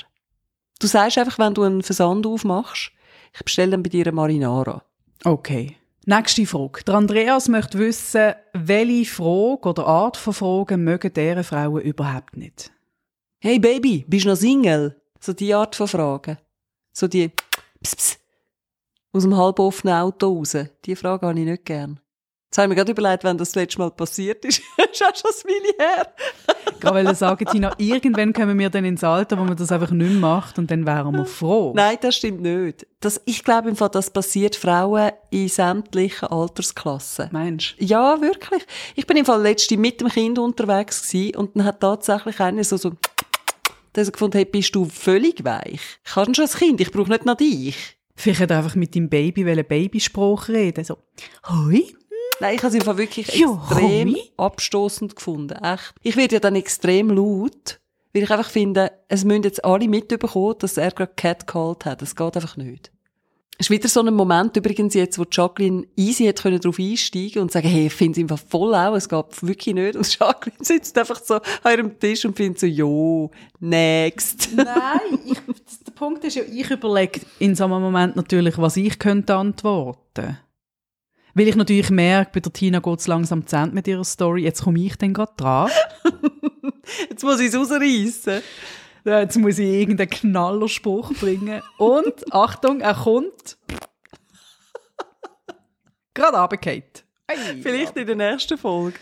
Du 0.79 0.87
sagst 0.87 1.19
einfach, 1.19 1.39
wenn 1.39 1.55
du 1.55 1.63
einen 1.63 1.83
Versand 1.83 2.27
aufmachst, 2.27 2.93
ich 3.35 3.45
bestelle 3.45 3.73
dann 3.73 3.83
bei 3.83 3.91
dir 3.91 4.07
eine 4.07 4.13
Marinara. 4.13 4.83
Okay. 5.25 5.77
Nächste 6.09 6.47
Frage. 6.47 6.85
Der 6.85 6.95
Andreas 6.95 7.49
möchte 7.49 7.81
wissen, 7.81 8.35
welche 8.53 9.11
Frage 9.11 9.69
oder 9.69 9.89
Art 9.89 10.17
von 10.17 10.33
Fragen 10.33 10.85
mögen 10.85 11.13
deren 11.13 11.43
Frauen 11.43 11.83
überhaupt 11.83 12.37
nicht. 12.37 12.71
Hey 13.41 13.59
Baby, 13.59 14.05
bist 14.07 14.25
du 14.25 14.29
noch 14.29 14.37
Single? 14.37 15.03
So 15.19 15.33
die 15.33 15.53
Art 15.53 15.75
von 15.75 15.89
Fragen. 15.89 16.39
So 16.93 17.09
die 17.09 17.33
Pss, 17.83 17.97
pss, 17.97 18.19
aus 19.13 19.25
dem 19.25 19.37
halboffenen 19.37 19.97
Auto 19.97 20.33
raus. 20.33 20.57
Die 20.85 20.95
Frage 20.95 21.27
habe 21.27 21.41
ich 21.41 21.45
nicht 21.45 21.65
gern. 21.65 21.99
Jetzt 22.47 22.59
habe 22.59 22.67
ich 22.67 22.69
mir 22.69 22.75
gerade 22.77 22.93
überlegt, 22.93 23.25
wenn 23.25 23.37
das, 23.37 23.51
das 23.51 23.57
letzte 23.57 23.81
Mal 23.81 23.91
passiert 23.91 24.45
ist. 24.45 24.63
das 24.77 24.87
ist 24.93 25.05
auch 25.05 25.17
schon 25.17 25.31
ein 25.31 25.51
Weile 25.51 25.75
her. 25.79 26.15
Ich 26.79 26.85
wollte 26.85 27.15
sagen, 27.15 27.45
Tina, 27.47 27.73
irgendwann 27.79 28.33
kommen 28.33 28.59
wir 28.59 28.71
dann 28.71 28.85
ins 28.85 29.03
Alter, 29.03 29.39
wo 29.39 29.45
man 29.45 29.57
das 29.57 29.73
einfach 29.73 29.91
nicht 29.91 30.15
macht 30.15 30.59
und 30.59 30.71
dann 30.71 30.87
wären 30.87 31.13
wir 31.17 31.27
froh. 31.27 31.73
Nein, 31.75 31.99
das 32.01 32.17
stimmt 32.17 32.43
nicht. 32.43 32.87
Das, 33.01 33.21
ich 33.25 33.43
glaube 33.43 33.69
im 33.69 33.77
Fall, 33.77 33.89
das 33.91 34.11
passiert 34.11 34.55
Frauen 34.55 35.11
in 35.31 35.49
sämtlichen 35.49 36.29
Altersklassen. 36.29 37.29
Meinst 37.33 37.75
Ja, 37.79 38.21
wirklich. 38.21 38.65
Ich 38.95 39.07
bin 39.07 39.17
im 39.17 39.25
Fall 39.25 39.43
letzte 39.43 39.77
mit 39.77 40.01
dem 40.01 40.09
Kind 40.09 40.39
unterwegs 40.39 41.03
gewesen 41.03 41.37
und 41.37 41.57
dann 41.57 41.65
hat 41.65 41.81
tatsächlich 41.81 42.39
einer 42.41 42.63
so, 42.63 42.77
so, 42.77 42.93
der 43.95 44.05
so 44.05 44.13
gefunden, 44.13 44.39
hey, 44.39 44.45
bist 44.45 44.75
du 44.75 44.85
völlig 44.85 45.45
weich? 45.45 45.81
Ich 46.05 46.17
habe 46.17 46.33
schon 46.35 46.45
ein 46.45 46.51
Kind, 46.51 46.81
ich 46.81 46.93
brauche 46.93 47.11
nicht 47.11 47.27
noch 47.27 47.37
dich. 47.37 47.97
Vielleicht 48.15 48.41
hat 48.41 48.51
er 48.51 48.59
einfach 48.59 48.77
mit 48.77 48.95
deinem 48.95 49.11
Baby 49.11 49.45
wollen 49.45 49.65
Babyspruch 49.65 50.49
reden. 50.49 50.85
So, 50.85 50.99
hoi, 51.49 51.85
Nein, 52.41 52.57
ich 52.57 52.63
habe 52.63 52.77
es 52.77 52.85
Fall 52.85 52.99
wirklich 52.99 53.29
Ja, 53.37 53.53
extrem 53.53 54.09
Homie. 54.09 54.33
abstoßend 54.37 55.17
gefunden. 55.17 55.55
Echt. 55.63 55.95
Ich 56.03 56.17
werde 56.17 56.35
ja 56.35 56.41
dann 56.41 56.57
extrem 56.57 57.11
laut, 57.11 57.81
weil 58.13 58.23
ich 58.25 58.31
einfach 58.31 58.51
finde, 58.51 58.93
es 59.09 59.25
müssen 59.25 59.43
jetzt 59.43 59.65
alle 59.65 59.89
mitbekommen, 59.89 60.55
dass 60.59 60.77
er 60.77 60.91
gerade 60.91 61.13
Cat 61.17 61.47
called 61.47 61.85
hat. 61.85 62.03
Das 62.03 62.15
geht 62.15 62.37
einfach 62.37 62.57
nicht. 62.57 62.91
Es 63.59 63.67
ist 63.67 63.71
wieder 63.71 63.89
so 63.89 64.03
ein 64.03 64.13
Moment 64.15 64.55
übrigens 64.59 64.93
jetzt, 64.93 65.19
wo 65.19 65.25
Jacqueline 65.31 65.87
easy 65.97 66.27
hat 66.27 66.43
können 66.43 66.61
drauf 66.61 66.79
einsteigen 66.79 67.41
und 67.41 67.51
sagen, 67.51 67.69
hey, 67.69 67.87
ich 67.87 67.95
finde 67.95 68.21
es 68.21 68.31
einfach 68.31 68.47
voll 68.47 68.75
auch, 68.75 68.95
es 68.95 69.09
geht 69.09 69.25
wirklich 69.43 69.75
nicht. 69.75 69.97
Und 69.97 70.07
Jacqueline 70.21 70.63
sitzt 70.63 70.99
einfach 70.99 71.23
so 71.25 71.37
an 71.37 71.73
ihrem 71.73 71.99
Tisch 71.99 72.27
und 72.27 72.37
findet 72.37 72.61
so, 72.61 72.67
jo, 72.67 73.31
next. 73.59 74.51
Nein, 74.55 75.19
ich, 75.25 75.39
der 75.87 75.93
Punkt 75.93 76.23
ist 76.25 76.37
ja, 76.37 76.43
ich 76.43 76.71
überlege 76.71 77.21
in 77.39 77.55
so 77.55 77.65
einem 77.65 77.81
Moment 77.81 78.15
natürlich, 78.15 78.59
was 78.59 78.77
ich 78.77 78.99
könnte 78.99 79.35
antworten. 79.35 80.39
Weil 81.37 81.49
ich 81.49 81.55
natürlich 81.55 81.91
merke, 81.91 82.31
bei 82.33 82.41
der 82.41 82.51
Tina 82.51 82.79
geht 82.79 82.99
es 82.99 83.07
langsam 83.09 83.47
zu 83.47 83.57
Ende 83.57 83.75
mit 83.75 83.87
ihrer 83.87 84.05
Story. 84.05 84.45
Jetzt 84.45 84.63
komme 84.63 84.81
ich 84.81 84.97
dann 84.97 85.13
gerade 85.13 85.35
dran. 85.37 85.71
Jetzt 87.11 87.23
muss 87.23 87.41
ich 87.41 87.49
es 87.49 87.55
rausreißen. 87.55 88.43
Jetzt 89.05 89.37
muss 89.37 89.59
ich 89.59 89.69
irgendeinen 89.69 90.09
Knallerspruch 90.09 91.13
bringen. 91.13 91.61
Und, 91.77 92.15
Achtung, 92.33 92.81
er 92.81 92.95
kommt. 92.95 93.59
Gerade 96.15 96.39
runtergefallen. 96.39 96.85
Ei, 97.27 97.37
Vielleicht 97.63 97.99
in 97.99 98.07
der 98.07 98.17
nächsten 98.17 98.57
Folge. 98.57 98.99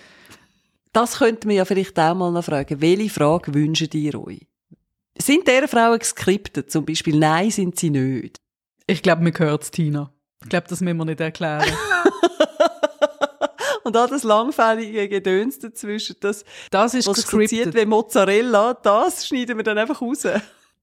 Das 0.93 1.19
könnten 1.19 1.49
wir 1.49 1.57
ja 1.57 1.65
vielleicht 1.65 1.97
auch 2.01 2.17
mal 2.17 2.33
noch 2.33 2.45
fragen. 2.45 2.81
Welche 2.81 3.11
Frage 3.11 3.55
wünscht 3.55 3.95
ihr 3.95 4.21
euch? 4.21 4.45
Sind 5.17 5.47
diese 5.47 5.69
Frauen 5.69 6.01
geskriptet? 6.01 6.69
Zum 6.73 6.85
Beispiel, 6.85 7.17
nein, 7.17 7.53
sind 7.53 7.79
sie 7.79 7.91
nicht. 7.91 8.41
Ich 8.89 9.03
glaube, 9.03 9.23
mir 9.23 9.31
gehört 9.31 9.71
Tina. 9.71 10.13
Ich 10.43 10.49
glaube, 10.49 10.67
das 10.69 10.81
müssen 10.81 10.97
wir 10.97 11.05
nicht 11.05 11.21
erklären. 11.21 11.65
Und 13.85 13.97
all 13.97 14.09
das 14.09 14.23
langfällige 14.23 15.09
Gedöns 15.09 15.59
dazwischen, 15.59 16.17
das, 16.21 16.45
Das 16.71 16.95
ist 16.95 17.07
was 17.07 17.17
gescriptet 17.17 17.75
wie 17.75 17.85
Mozzarella, 17.85 18.75
das 18.75 19.27
schneiden 19.27 19.57
wir 19.59 19.65
dann 19.65 19.79
einfach 19.79 20.01
raus. 20.01 20.27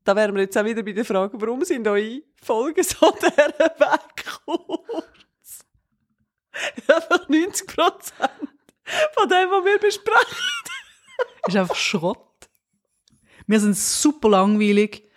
Da 0.04 0.16
wären 0.16 0.36
wir 0.36 0.44
jetzt 0.44 0.58
auch 0.58 0.66
wieder 0.66 0.84
bei 0.84 0.94
der 0.94 1.06
Frage, 1.06 1.40
warum 1.40 1.64
sind 1.64 1.88
eure 1.88 2.22
Folgen 2.42 2.84
so 2.84 3.12
der 3.22 3.50
Weg 3.50 4.26
kurz? 4.46 5.66
Einfach 6.88 7.30
90 7.30 7.68
Prozent 7.68 8.52
von 9.14 9.30
dem, 9.30 9.50
was 9.50 9.66
wir 9.66 9.80
besprechen. 9.80 10.38
ist 11.48 11.56
einfach 11.56 11.76
Schrott. 11.76 12.50
Wir 13.48 13.60
sind 13.60 13.78
super 13.78 14.30
langweilig. 14.30 15.10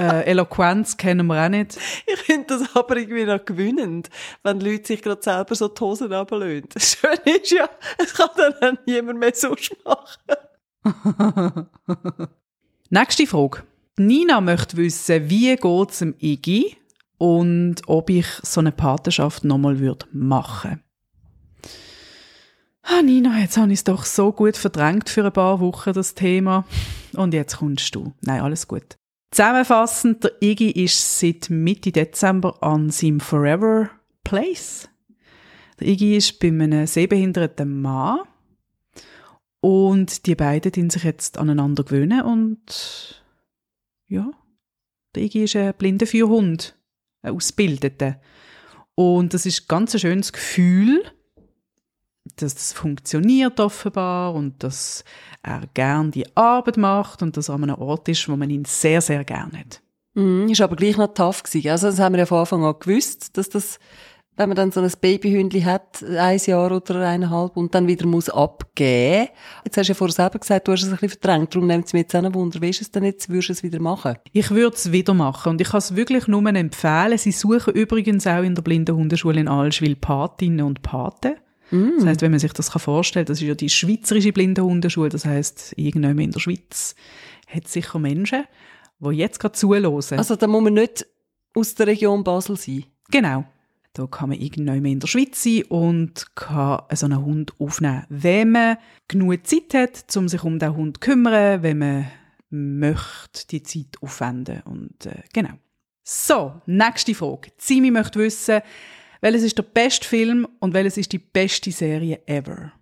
Äh, 0.00 0.24
Eloquenz 0.30 0.96
kennen 0.96 1.26
wir 1.26 1.44
auch 1.44 1.48
nicht. 1.50 1.76
Ich 2.06 2.20
finde 2.20 2.46
das 2.46 2.74
aber 2.74 2.96
irgendwie 2.96 3.24
noch 3.24 3.44
gewinnend, 3.44 4.08
wenn 4.42 4.60
Leute 4.60 4.86
sich 4.86 5.02
gerade 5.02 5.22
selber 5.22 5.54
so 5.54 5.68
die 5.68 5.80
Hosen 5.80 6.10
runterlassen. 6.12 6.68
Das 6.72 6.92
Schöne 6.92 7.36
ist 7.38 7.50
ja, 7.50 7.68
es 7.98 8.14
kann 8.14 8.30
dann 8.60 8.78
niemand 8.86 9.18
mehr 9.18 9.34
sonst 9.34 9.76
machen. 9.84 10.38
Nächste 12.90 13.26
Frage. 13.26 13.62
Nina 13.98 14.40
möchte 14.40 14.78
wissen, 14.78 15.28
wie 15.28 15.54
geht 15.54 15.90
es 15.90 16.00
Iggy 16.00 16.76
und 17.18 17.82
ob 17.86 18.08
ich 18.08 18.26
so 18.42 18.60
eine 18.60 18.72
Patenschaft 18.72 19.44
nochmal 19.44 19.78
würde 19.80 20.06
machen. 20.12 20.82
Ah, 22.82 23.02
Nina, 23.02 23.38
jetzt 23.38 23.58
habe 23.58 23.72
ich 23.72 23.80
es 23.80 23.84
doch 23.84 24.06
so 24.06 24.32
gut 24.32 24.56
verdrängt 24.56 25.10
für 25.10 25.26
ein 25.26 25.32
paar 25.32 25.60
Wochen, 25.60 25.92
das 25.92 26.14
Thema. 26.14 26.64
Und 27.12 27.34
jetzt 27.34 27.58
kommst 27.58 27.94
du. 27.94 28.14
Nein, 28.22 28.40
alles 28.40 28.66
gut. 28.66 28.96
Zusammenfassend, 29.30 30.24
der 30.24 30.42
Iggy 30.42 30.70
ist 30.70 31.20
seit 31.20 31.50
Mitte 31.50 31.92
Dezember 31.92 32.62
an 32.62 32.90
seinem 32.90 33.20
Forever 33.20 33.90
Place. 34.24 34.88
Der 35.78 35.86
Iggy 35.86 36.16
ist 36.16 36.40
bei 36.40 36.48
einem 36.48 36.86
sehbehinderten 36.86 37.80
Mann. 37.80 38.20
Und 39.60 40.26
die 40.26 40.34
beiden 40.34 40.72
tun 40.72 40.90
sich 40.90 41.04
jetzt 41.04 41.38
aneinander 41.38 41.84
gewöhnen 41.84 42.22
und 42.22 43.22
ja, 44.08 44.30
der 45.14 45.22
Iggy 45.22 45.44
ist 45.44 45.54
ein 45.54 45.74
blinder 45.74 46.06
Führhund, 46.06 46.78
ein 47.22 47.34
Ausgebildeter. 47.34 48.20
Und 48.94 49.34
das 49.34 49.46
ist 49.46 49.68
ganz 49.68 49.94
ein 49.94 50.00
schönes 50.00 50.32
Gefühl, 50.32 51.04
dass 52.42 52.54
das 52.54 52.72
funktioniert 52.72 53.60
offenbar 53.60 54.34
und 54.34 54.62
dass 54.62 55.04
er 55.42 55.62
gern 55.74 56.10
die 56.10 56.26
Arbeit 56.36 56.76
macht 56.76 57.22
und 57.22 57.36
dass 57.36 57.48
er 57.48 57.54
an 57.54 57.64
einem 57.64 57.76
Ort 57.76 58.08
ist, 58.08 58.28
wo 58.28 58.36
man 58.36 58.50
ihn 58.50 58.64
sehr, 58.64 59.00
sehr 59.00 59.24
gern 59.24 59.52
hat. 59.58 59.80
Mhm, 60.14 60.48
ist 60.48 60.60
aber 60.60 60.76
gleich 60.76 60.96
noch 60.96 61.14
tough 61.14 61.42
gewesen. 61.42 61.70
Also, 61.70 61.88
das 61.88 61.98
haben 61.98 62.14
wir 62.14 62.20
ja 62.20 62.26
von 62.26 62.40
Anfang 62.40 62.64
an 62.64 62.74
gewusst, 62.78 63.36
dass 63.36 63.48
das, 63.48 63.78
wenn 64.36 64.48
man 64.48 64.56
dann 64.56 64.72
so 64.72 64.80
ein 64.80 64.92
Babyhündli 65.00 65.62
hat, 65.62 66.02
ein 66.02 66.40
Jahr 66.44 66.72
oder 66.72 67.06
eineinhalb, 67.06 67.56
und 67.56 67.74
dann 67.74 67.86
wieder 67.86 68.06
muss 68.06 68.28
abgeben. 68.28 69.28
Jetzt 69.64 69.76
hast 69.76 69.88
du 69.88 69.92
ja 69.92 69.94
vorher 69.94 70.14
selber 70.14 70.38
gesagt, 70.38 70.66
du 70.66 70.72
hast 70.72 70.82
es 70.82 70.88
ein 70.88 70.96
bisschen 70.96 71.20
verdrängt, 71.20 71.54
darum 71.54 71.68
nimmt 71.68 71.86
es 71.86 71.92
mich 71.92 72.02
jetzt 72.02 72.16
auch 72.16 72.24
ein 72.24 72.34
Wunder, 72.34 72.60
wie 72.60 72.70
ist 72.70 72.80
es 72.80 72.90
denn 72.90 73.04
jetzt, 73.04 73.28
würdest 73.28 73.50
du 73.50 73.52
es 73.52 73.62
wieder 73.62 73.80
machen? 73.80 74.16
Ich 74.32 74.50
würde 74.50 74.76
es 74.76 74.90
wieder 74.90 75.14
machen 75.14 75.50
und 75.50 75.60
ich 75.60 75.68
kann 75.68 75.78
es 75.78 75.94
wirklich 75.94 76.26
nur 76.26 76.44
empfehlen. 76.46 77.16
Sie 77.16 77.32
suchen 77.32 77.74
übrigens 77.74 78.26
auch 78.26 78.42
in 78.42 78.54
der 78.54 78.62
blinden 78.62 78.96
Hundeschule 78.96 79.40
in 79.40 79.48
Allschwil 79.48 79.94
Patinnen 79.94 80.66
und 80.66 80.82
Paten. 80.82 81.36
Das 81.70 82.06
heißt, 82.06 82.22
wenn 82.22 82.30
man 82.32 82.40
sich 82.40 82.52
das 82.52 82.68
vorstellen 82.68 83.26
kann, 83.26 83.32
das 83.32 83.40
ist 83.40 83.46
ja 83.48 83.54
die 83.54 83.70
schweizerische 83.70 84.32
blinde 84.32 84.64
Hundeschule, 84.64 85.08
das 85.08 85.24
heißt, 85.24 85.74
irgendwann 85.76 86.18
in 86.18 86.32
der 86.32 86.40
Schweiz 86.40 86.94
hat 87.46 87.68
sicher 87.68 87.98
Menschen, 87.98 88.44
die 88.98 89.10
jetzt 89.10 89.38
gerade 89.38 89.54
zuhören. 89.54 90.02
Also, 90.18 90.36
da 90.36 90.46
muss 90.46 90.62
man 90.62 90.74
nicht 90.74 91.06
aus 91.54 91.74
der 91.74 91.86
Region 91.86 92.24
Basel 92.24 92.56
sein. 92.56 92.84
Genau. 93.10 93.44
Da 93.92 94.06
kann 94.06 94.28
man 94.28 94.38
irgendwann 94.38 94.84
in 94.84 95.00
der 95.00 95.08
Schweiz 95.08 95.42
sein 95.42 95.64
und 95.64 96.36
kann 96.36 96.82
so 96.92 97.06
einen 97.06 97.24
Hund 97.24 97.52
aufnehmen, 97.58 98.04
wenn 98.08 98.52
man 98.52 98.76
genug 99.08 99.46
Zeit 99.46 99.74
hat, 99.74 100.16
um 100.16 100.28
sich 100.28 100.44
um 100.44 100.60
den 100.60 100.76
Hund 100.76 100.98
zu 100.98 101.00
kümmern, 101.00 101.62
wenn 101.62 101.78
man 101.78 102.06
möchte 102.50 103.46
die 103.48 103.62
Zeit 103.62 103.96
aufwenden 104.00 104.62
und 104.64 105.06
äh, 105.06 105.22
genau. 105.32 105.54
So, 106.02 106.60
nächste 106.66 107.14
Frage. 107.14 107.52
Zimi 107.56 107.90
möchte 107.90 108.18
wissen, 108.18 108.62
welches 109.20 109.42
ist 109.42 109.58
der 109.58 109.62
beste 109.62 110.06
Film 110.06 110.46
und 110.60 110.74
welches 110.74 110.96
ist 110.96 111.12
die 111.12 111.18
beste 111.18 111.70
Serie 111.70 112.20
ever? 112.26 112.72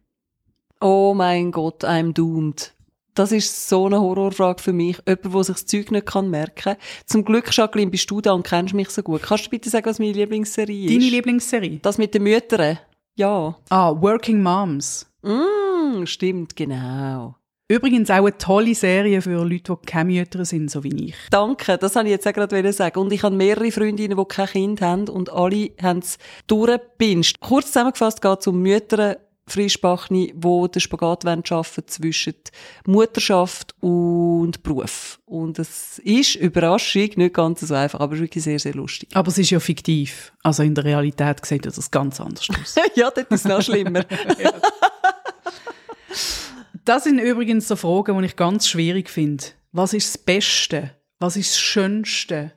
Oh 0.81 1.13
mein 1.15 1.51
Gott, 1.51 1.85
I'm 1.85 2.13
doomed. 2.13 2.73
Das 3.15 3.33
ist 3.33 3.69
so 3.69 3.87
eine 3.87 4.01
Horrorfrage 4.01 4.63
für 4.63 4.73
mich. 4.73 4.99
Jemand, 5.05 5.25
der 5.35 5.43
sich 5.43 5.57
das 5.57 5.67
Zeug 5.67 5.91
nicht 5.91 6.07
kann 6.07 6.31
merken 6.31 6.77
Zum 7.05 7.25
Glück, 7.25 7.51
Jacqueline, 7.53 7.91
bist 7.91 8.09
du 8.09 8.21
da 8.21 8.33
und 8.33 8.47
kennst 8.47 8.75
mich 8.75 8.91
so 8.91 9.03
gut. 9.03 9.23
Kannst 9.23 9.47
du 9.47 9.51
bitte 9.51 9.69
sagen, 9.69 9.87
was 9.87 9.99
meine 9.99 10.13
Lieblingsserie 10.13 10.87
ist? 10.87 10.95
Deine 10.95 11.11
Lieblingsserie? 11.11 11.81
Das 11.83 11.99
mit 11.99 12.15
den 12.15 12.23
Müttern? 12.23 12.79
Ja. 13.17 13.57
Ah, 13.71 13.91
Working 14.01 14.41
Moms. 14.41 15.11
Mm, 15.23 16.07
stimmt, 16.07 16.55
genau. 16.55 17.35
Übrigens 17.71 18.11
auch 18.11 18.17
eine 18.17 18.39
tolle 18.39 18.75
Serie 18.75 19.21
für 19.21 19.45
Leute, 19.45 19.77
die 19.77 19.87
keine 19.87 20.13
Mütter 20.15 20.47
sind, 20.47 20.71
so 20.71 20.83
wie 20.85 21.09
ich. 21.09 21.15
Danke, 21.31 21.77
das 21.77 21.95
wollte 21.95 22.09
ich 22.09 22.13
jetzt 22.13 22.27
auch 22.27 22.33
gerade 22.33 22.73
sagen. 22.73 22.99
Und 22.99 23.13
ich 23.13 23.23
habe 23.23 23.37
mehrere 23.37 23.71
Freundinnen, 23.71 24.17
die 24.17 24.25
kein 24.25 24.47
Kind 24.47 24.81
haben 24.81 25.07
und 25.09 25.31
alle 25.31 25.73
haben 25.83 25.99
es 25.99 26.17
durchgepinscht. 26.47 27.41
Kurz 27.41 27.67
zusammengefasst 27.67 28.23
geht 28.23 28.41
es 28.41 28.47
um 28.47 28.63
Mütter, 28.63 29.19
Frischbachni, 29.47 30.33
die 30.35 30.71
den 30.71 30.81
Spagat 30.81 31.25
schaffen 31.47 31.85
zwischen 31.87 32.35
Mutterschaft 32.87 33.75
und 33.81 34.63
Beruf. 34.63 35.21
Und 35.27 35.59
es 35.59 35.99
ist, 35.99 36.37
Überraschung, 36.37 37.11
nicht 37.17 37.35
ganz 37.35 37.61
so 37.61 37.75
einfach, 37.75 38.01
aber 38.01 38.19
wirklich 38.19 38.45
sehr, 38.45 38.59
sehr 38.59 38.75
lustig. 38.75 39.11
Aber 39.13 39.29
es 39.29 39.37
ist 39.37 39.51
ja 39.51 39.61
fiktiv. 39.61 40.33
Also 40.43 40.63
in 40.63 40.75
der 40.75 40.85
Realität 40.85 41.45
sieht 41.45 41.67
das 41.67 41.91
ganz 41.91 42.19
anders 42.19 42.49
aus. 42.49 42.77
ja, 42.95 43.11
das 43.11 43.27
ist 43.29 43.47
noch 43.47 43.61
schlimmer. 43.61 44.05
Das 46.89 47.05
sind 47.05 47.19
übrigens 47.19 47.69
so 47.69 47.77
Fragen, 47.77 48.19
die 48.19 48.25
ich 48.25 48.37
ganz 48.37 48.67
schwierig 48.67 49.11
finde. 49.11 49.45
Was 49.73 49.93
ist 49.93 50.15
das 50.15 50.17
Beste? 50.17 50.93
Was 51.19 51.37
ist 51.37 51.51
das 51.51 51.61
Schönste? 51.61 52.53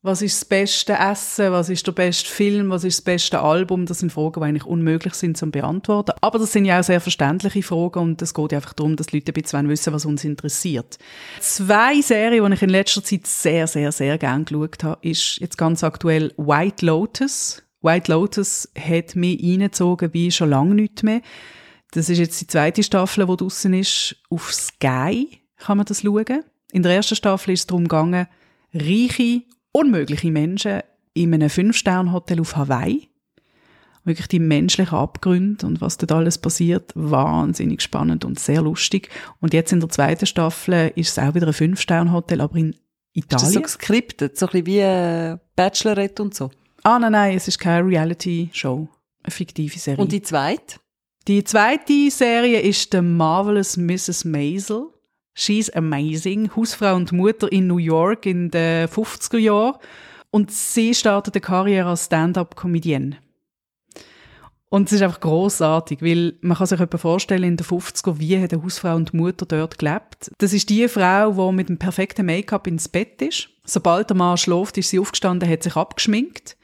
Was 0.00 0.22
ist 0.22 0.40
das 0.40 0.44
beste 0.46 0.94
Essen? 0.94 1.52
Was 1.52 1.68
ist 1.68 1.86
der 1.86 1.92
beste 1.92 2.26
Film? 2.26 2.70
Was 2.70 2.84
ist 2.84 3.00
das 3.00 3.04
beste 3.04 3.40
Album? 3.40 3.84
Das 3.84 3.98
sind 3.98 4.12
Fragen, 4.12 4.40
die 4.40 4.46
eigentlich 4.46 4.64
unmöglich 4.64 5.12
sind 5.12 5.36
zu 5.36 5.50
beantworten. 5.50 6.12
Aber 6.22 6.38
das 6.38 6.52
sind 6.52 6.64
ja 6.64 6.80
auch 6.80 6.84
sehr 6.84 7.02
verständliche 7.02 7.62
Fragen 7.62 7.98
und 7.98 8.22
es 8.22 8.32
geht 8.32 8.52
ja 8.52 8.56
einfach 8.56 8.72
darum, 8.72 8.96
dass 8.96 9.08
die 9.08 9.18
Leute 9.18 9.32
ein 9.32 9.42
bisschen 9.42 9.68
wissen, 9.68 9.92
was 9.92 10.06
uns 10.06 10.24
interessiert. 10.24 10.96
Zwei 11.40 12.00
Serien, 12.00 12.46
die 12.46 12.54
ich 12.54 12.62
in 12.62 12.70
letzter 12.70 13.04
Zeit 13.04 13.26
sehr, 13.26 13.66
sehr, 13.66 13.92
sehr 13.92 14.16
gern 14.16 14.46
geschaut 14.46 14.84
habe, 14.84 15.06
ist 15.06 15.36
jetzt 15.36 15.58
ganz 15.58 15.84
aktuell 15.84 16.32
White 16.38 16.86
Lotus 16.86 17.62
White 17.82 18.10
Lotus 18.10 18.68
hat 18.76 19.14
mich 19.14 19.40
reingezogen 19.40 20.12
wie 20.12 20.30
schon 20.32 20.50
lange 20.50 20.74
nicht 20.74 21.02
mehr. 21.02 21.20
Das 21.96 22.10
ist 22.10 22.18
jetzt 22.18 22.38
die 22.42 22.46
zweite 22.46 22.82
Staffel, 22.82 23.26
die 23.26 23.36
draussen 23.38 23.72
ist. 23.72 24.16
Auf 24.28 24.52
Sky 24.52 25.40
kann 25.56 25.78
man 25.78 25.86
das 25.86 26.02
schauen. 26.02 26.44
In 26.70 26.82
der 26.82 26.92
ersten 26.92 27.16
Staffel 27.16 27.54
ist 27.54 27.60
es 27.60 27.66
darum 27.68 27.84
gegangen, 27.84 28.26
reiche, 28.74 29.44
unmögliche 29.72 30.30
Menschen 30.30 30.80
in 31.14 31.32
einem 31.32 31.48
Fünf-Sterne-Hotel 31.48 32.38
auf 32.40 32.54
Hawaii. 32.54 33.08
Wirklich 34.04 34.28
die 34.28 34.40
menschlichen 34.40 34.98
Abgründe 34.98 35.66
und 35.66 35.80
was 35.80 35.96
dort 35.96 36.12
alles 36.12 36.36
passiert, 36.36 36.92
wahnsinnig 36.94 37.80
spannend 37.80 38.26
und 38.26 38.38
sehr 38.38 38.60
lustig. 38.60 39.08
Und 39.40 39.54
jetzt 39.54 39.72
in 39.72 39.80
der 39.80 39.88
zweiten 39.88 40.26
Staffel 40.26 40.92
ist 40.96 41.16
es 41.16 41.18
auch 41.18 41.34
wieder 41.34 41.46
ein 41.46 41.54
Fünf-Sterne-Hotel, 41.54 42.42
aber 42.42 42.56
in 42.56 42.76
Ist 43.14 43.32
das 43.32 43.40
so 43.40 43.46
Italien. 43.46 43.62
geskriptet? 43.62 44.36
So 44.36 44.48
ein 44.48 44.52
bisschen 44.52 44.66
wie 44.66 44.80
äh, 44.80 45.38
Bachelorette 45.56 46.22
und 46.22 46.34
so. 46.34 46.50
Ah, 46.82 46.98
nein, 46.98 47.12
nein, 47.12 47.36
es 47.38 47.48
ist 47.48 47.58
keine 47.58 47.88
Reality-Show. 47.88 48.86
Eine 49.22 49.30
fiktive 49.30 49.78
Serie. 49.78 50.02
Und 50.02 50.12
die 50.12 50.20
zweite? 50.20 50.76
Die 51.28 51.42
zweite 51.42 52.08
Serie 52.08 52.60
ist 52.60 52.92
The 52.92 53.00
Marvelous 53.00 53.76
Mrs. 53.76 54.24
Maisel. 54.24 54.90
She's 55.34 55.68
amazing. 55.70 56.54
Hausfrau 56.54 56.94
und 56.94 57.10
Mutter 57.10 57.50
in 57.50 57.66
New 57.66 57.78
York 57.78 58.26
in 58.26 58.48
den 58.52 58.86
50er 58.86 59.38
Jahren. 59.38 59.74
Und 60.30 60.52
sie 60.52 60.94
startet 60.94 61.34
eine 61.34 61.40
Karriere 61.40 61.88
als 61.88 62.04
Stand-up-Comedienne. 62.04 63.18
Und 64.68 64.86
es 64.86 64.92
ist 64.92 65.02
einfach 65.02 65.18
großartig, 65.18 66.00
weil 66.00 66.34
man 66.42 66.58
kann 66.58 66.68
sich 66.68 66.78
etwa 66.78 66.96
vorstellen, 66.96 67.42
in 67.42 67.56
den 67.56 67.66
50er, 67.66 68.20
wie 68.20 68.40
hat 68.40 68.52
eine 68.52 68.62
Hausfrau 68.62 68.94
und 68.94 69.12
Mutter 69.12 69.46
dort 69.46 69.80
gelebt. 69.80 70.30
Das 70.38 70.52
ist 70.52 70.70
die 70.70 70.86
Frau, 70.86 71.32
die 71.32 71.56
mit 71.56 71.68
dem 71.68 71.78
perfekten 71.78 72.26
Make-up 72.26 72.68
ins 72.68 72.88
Bett 72.88 73.20
ist. 73.20 73.48
Sobald 73.64 74.10
der 74.10 74.16
Mann 74.16 74.36
schläft, 74.36 74.78
ist 74.78 74.90
sie 74.90 75.00
aufgestanden, 75.00 75.48
hat 75.48 75.64
sich 75.64 75.74
abgeschminkt. 75.74 76.56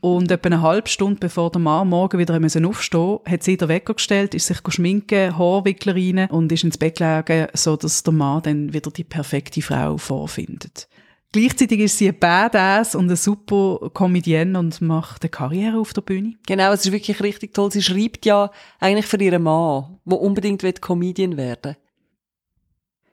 Und 0.00 0.30
etwa 0.30 0.46
eine 0.46 0.62
halbe 0.62 0.88
Stunde 0.88 1.20
bevor 1.20 1.50
der 1.50 1.60
Mann 1.60 1.88
morgen 1.88 2.18
wieder 2.18 2.34
aufstehen 2.34 2.62
musste, 2.64 3.20
hat 3.24 3.42
sie 3.42 3.56
den 3.56 3.68
Wecker 3.68 3.94
gestellt, 3.94 4.34
ist 4.34 4.46
sich 4.46 4.58
schminken, 4.68 5.36
Haarwickler 5.36 5.94
rein 5.94 6.30
und 6.30 6.52
ist 6.52 6.64
ins 6.64 6.78
Bett 6.78 6.98
gelegen, 6.98 7.48
so 7.54 7.76
dass 7.76 8.02
der 8.02 8.12
Mann 8.12 8.42
dann 8.42 8.72
wieder 8.72 8.90
die 8.90 9.04
perfekte 9.04 9.62
Frau 9.62 9.96
vorfindet. 9.96 10.88
Gleichzeitig 11.32 11.80
ist 11.80 11.98
sie 11.98 12.08
ein 12.08 12.18
Badass 12.18 12.94
und 12.94 13.04
eine 13.04 13.16
super 13.16 13.90
Comedienne 13.92 14.58
und 14.58 14.80
macht 14.80 15.22
eine 15.22 15.30
Karriere 15.30 15.78
auf 15.78 15.92
der 15.92 16.00
Bühne. 16.00 16.36
Genau, 16.46 16.72
es 16.72 16.86
ist 16.86 16.92
wirklich 16.92 17.22
richtig 17.22 17.52
toll. 17.52 17.70
Sie 17.70 17.82
schreibt 17.82 18.24
ja 18.24 18.50
eigentlich 18.80 19.06
für 19.06 19.20
ihren 19.20 19.42
Mann, 19.42 19.98
der 20.06 20.20
unbedingt 20.20 20.62
will 20.62 20.72
Comedian 20.72 21.36
werden 21.36 21.76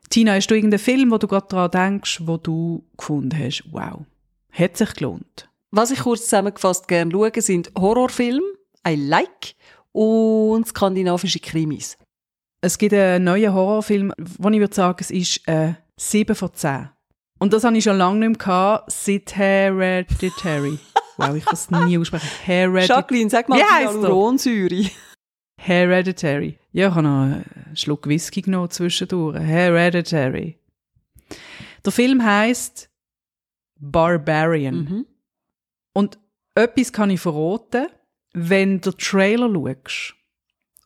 Tina, 0.09 0.33
hast 0.33 0.47
du 0.47 0.55
irgendeinen 0.55 0.79
Film, 0.79 1.11
wo 1.11 1.17
du 1.17 1.27
gerade 1.27 1.47
daran 1.49 1.71
denkst, 1.71 2.21
wo 2.25 2.37
du 2.37 2.85
gefunden 2.97 3.37
hast, 3.37 3.63
wow, 3.71 4.05
hat 4.51 4.77
sich 4.77 4.93
gelohnt? 4.93 5.49
Was 5.75 5.91
ich 5.91 5.99
kurz 5.99 6.23
zusammengefasst 6.23 6.87
gerne 6.87 7.11
schaue, 7.11 7.41
sind 7.41 7.69
Horrorfilme, 7.77 8.39
I 8.87 8.95
like, 8.95 9.55
und 9.91 10.65
skandinavische 10.65 11.41
Krimis. 11.41 11.97
Es 12.61 12.77
gibt 12.77 12.93
einen 12.93 13.25
neuen 13.25 13.53
Horrorfilm, 13.53 14.13
wo 14.17 14.47
ich 14.47 14.59
würde 14.59 14.73
sagen, 14.73 14.99
es 15.01 15.11
ist 15.11 15.45
äh, 15.49 15.73
7 15.97 16.33
von 16.33 16.53
10. 16.53 16.87
Und 17.39 17.51
das 17.51 17.65
habe 17.65 17.77
ich 17.77 17.83
schon 17.83 17.97
lange 17.97 18.29
nicht 18.29 18.47
mehr 18.47 18.85
seit 18.87 19.35
Hereditary. 19.35 20.79
wow, 21.17 21.35
ich 21.35 21.43
kann 21.43 21.53
es 21.53 21.69
nie 21.69 21.97
aussprechen. 21.97 22.29
Hereditary. 22.45 22.97
Jacqueline, 22.97 23.29
sag 23.29 23.49
mal? 23.49 23.59
Hyaluronsäure. 23.59 24.89
Hereditary. 25.59 26.57
Ja, 26.71 26.87
ich 26.87 26.93
habe 26.95 27.03
noch 27.03 27.21
einen 27.21 27.45
Schluck 27.73 28.07
Whisky 28.07 28.43
genommen 28.43 28.69
zwischendurch. 28.69 29.41
Hereditary. 29.41 30.57
Der 31.83 31.91
Film 31.91 32.23
heißt 32.23 32.89
Barbarian. 33.77 34.75
Mhm. 34.75 35.05
Und 35.95 36.19
etwas 36.55 36.91
kann 36.91 37.09
ich 37.09 37.21
verraten, 37.21 37.87
wenn 38.33 38.81
du 38.81 38.91
den 38.91 38.97
Trailer 38.97 39.49
schaust. 39.49 40.15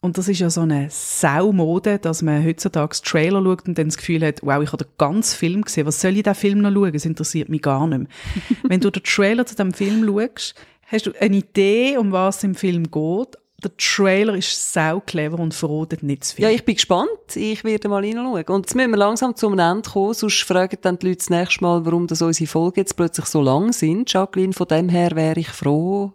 Und 0.01 0.17
das 0.17 0.27
ist 0.29 0.39
ja 0.39 0.49
so 0.49 0.61
eine 0.61 0.87
Saumode, 0.89 1.97
dass 1.97 2.21
man 2.21 2.45
heutzutage 2.45 2.95
Trailer 3.03 3.43
schaut 3.43 3.67
und 3.67 3.77
dann 3.77 3.87
das 3.87 3.97
Gefühl 3.97 4.25
hat, 4.25 4.41
wow, 4.43 4.63
ich 4.63 4.71
habe 4.71 4.85
den 4.85 4.93
ganzen 4.97 5.35
Film 5.35 5.63
gesehen. 5.63 5.87
Was 5.87 5.99
soll 5.99 6.15
ich 6.15 6.23
den 6.23 6.35
Film 6.35 6.61
noch 6.61 6.71
schauen? 6.71 6.93
Das 6.93 7.05
interessiert 7.05 7.49
mich 7.49 7.63
gar 7.63 7.85
nicht 7.87 7.99
mehr. 7.99 8.07
wenn 8.69 8.79
du 8.79 8.91
den 8.91 9.03
Trailer 9.03 9.45
zu 9.45 9.55
dem 9.55 9.73
Film 9.73 10.05
schaust, 10.05 10.55
hast 10.85 11.07
du 11.07 11.11
eine 11.19 11.37
Idee, 11.37 11.97
um 11.97 12.11
was 12.11 12.37
es 12.37 12.43
im 12.43 12.55
Film 12.55 12.83
geht. 12.91 13.35
Der 13.61 13.75
Trailer 13.75 14.35
ist 14.35 14.73
sau 14.73 15.01
clever 15.01 15.39
und 15.39 15.53
verratet 15.53 16.01
nicht 16.01 16.23
zu 16.23 16.35
viel. 16.35 16.45
Ja, 16.45 16.49
ich 16.49 16.63
bin 16.63 16.75
gespannt. 16.75 17.35
Ich 17.35 17.63
werde 17.63 17.89
mal 17.89 18.03
reinschauen. 18.03 18.43
Und 18.45 18.65
jetzt 18.65 18.75
müssen 18.75 18.91
wir 18.91 18.97
langsam 18.97 19.35
zum 19.35 19.59
Ende 19.59 19.89
kommen, 19.89 20.13
sonst 20.13 20.43
fragen 20.43 20.77
dann 20.81 20.97
die 20.97 21.07
Leute 21.07 21.17
das 21.17 21.29
nächste 21.29 21.63
Mal, 21.63 21.85
warum 21.85 22.07
das 22.07 22.21
unsere 22.21 22.47
Folgen 22.47 22.79
jetzt 22.79 22.95
plötzlich 22.95 23.25
so 23.25 23.41
lang 23.41 23.73
sind. 23.73 24.11
Jacqueline, 24.11 24.53
von 24.53 24.67
dem 24.67 24.87
her 24.87 25.11
wäre 25.15 25.39
ich 25.39 25.49
froh, 25.49 26.13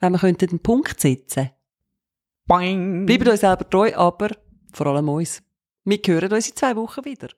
wenn 0.00 0.12
wir 0.12 0.18
könnten 0.18 0.50
einen 0.50 0.58
Punkt 0.58 1.00
setzen 1.00 1.50
Boing. 2.46 3.06
Bleiben 3.06 3.28
uns 3.28 3.40
selber 3.40 3.68
treu, 3.68 3.94
aber 3.94 4.30
vor 4.72 4.86
allem 4.88 5.08
uns. 5.08 5.42
Wir 5.84 5.98
hören 6.04 6.32
uns 6.32 6.48
in 6.48 6.56
zwei 6.56 6.76
Wochen 6.76 7.04
wieder. 7.04 7.28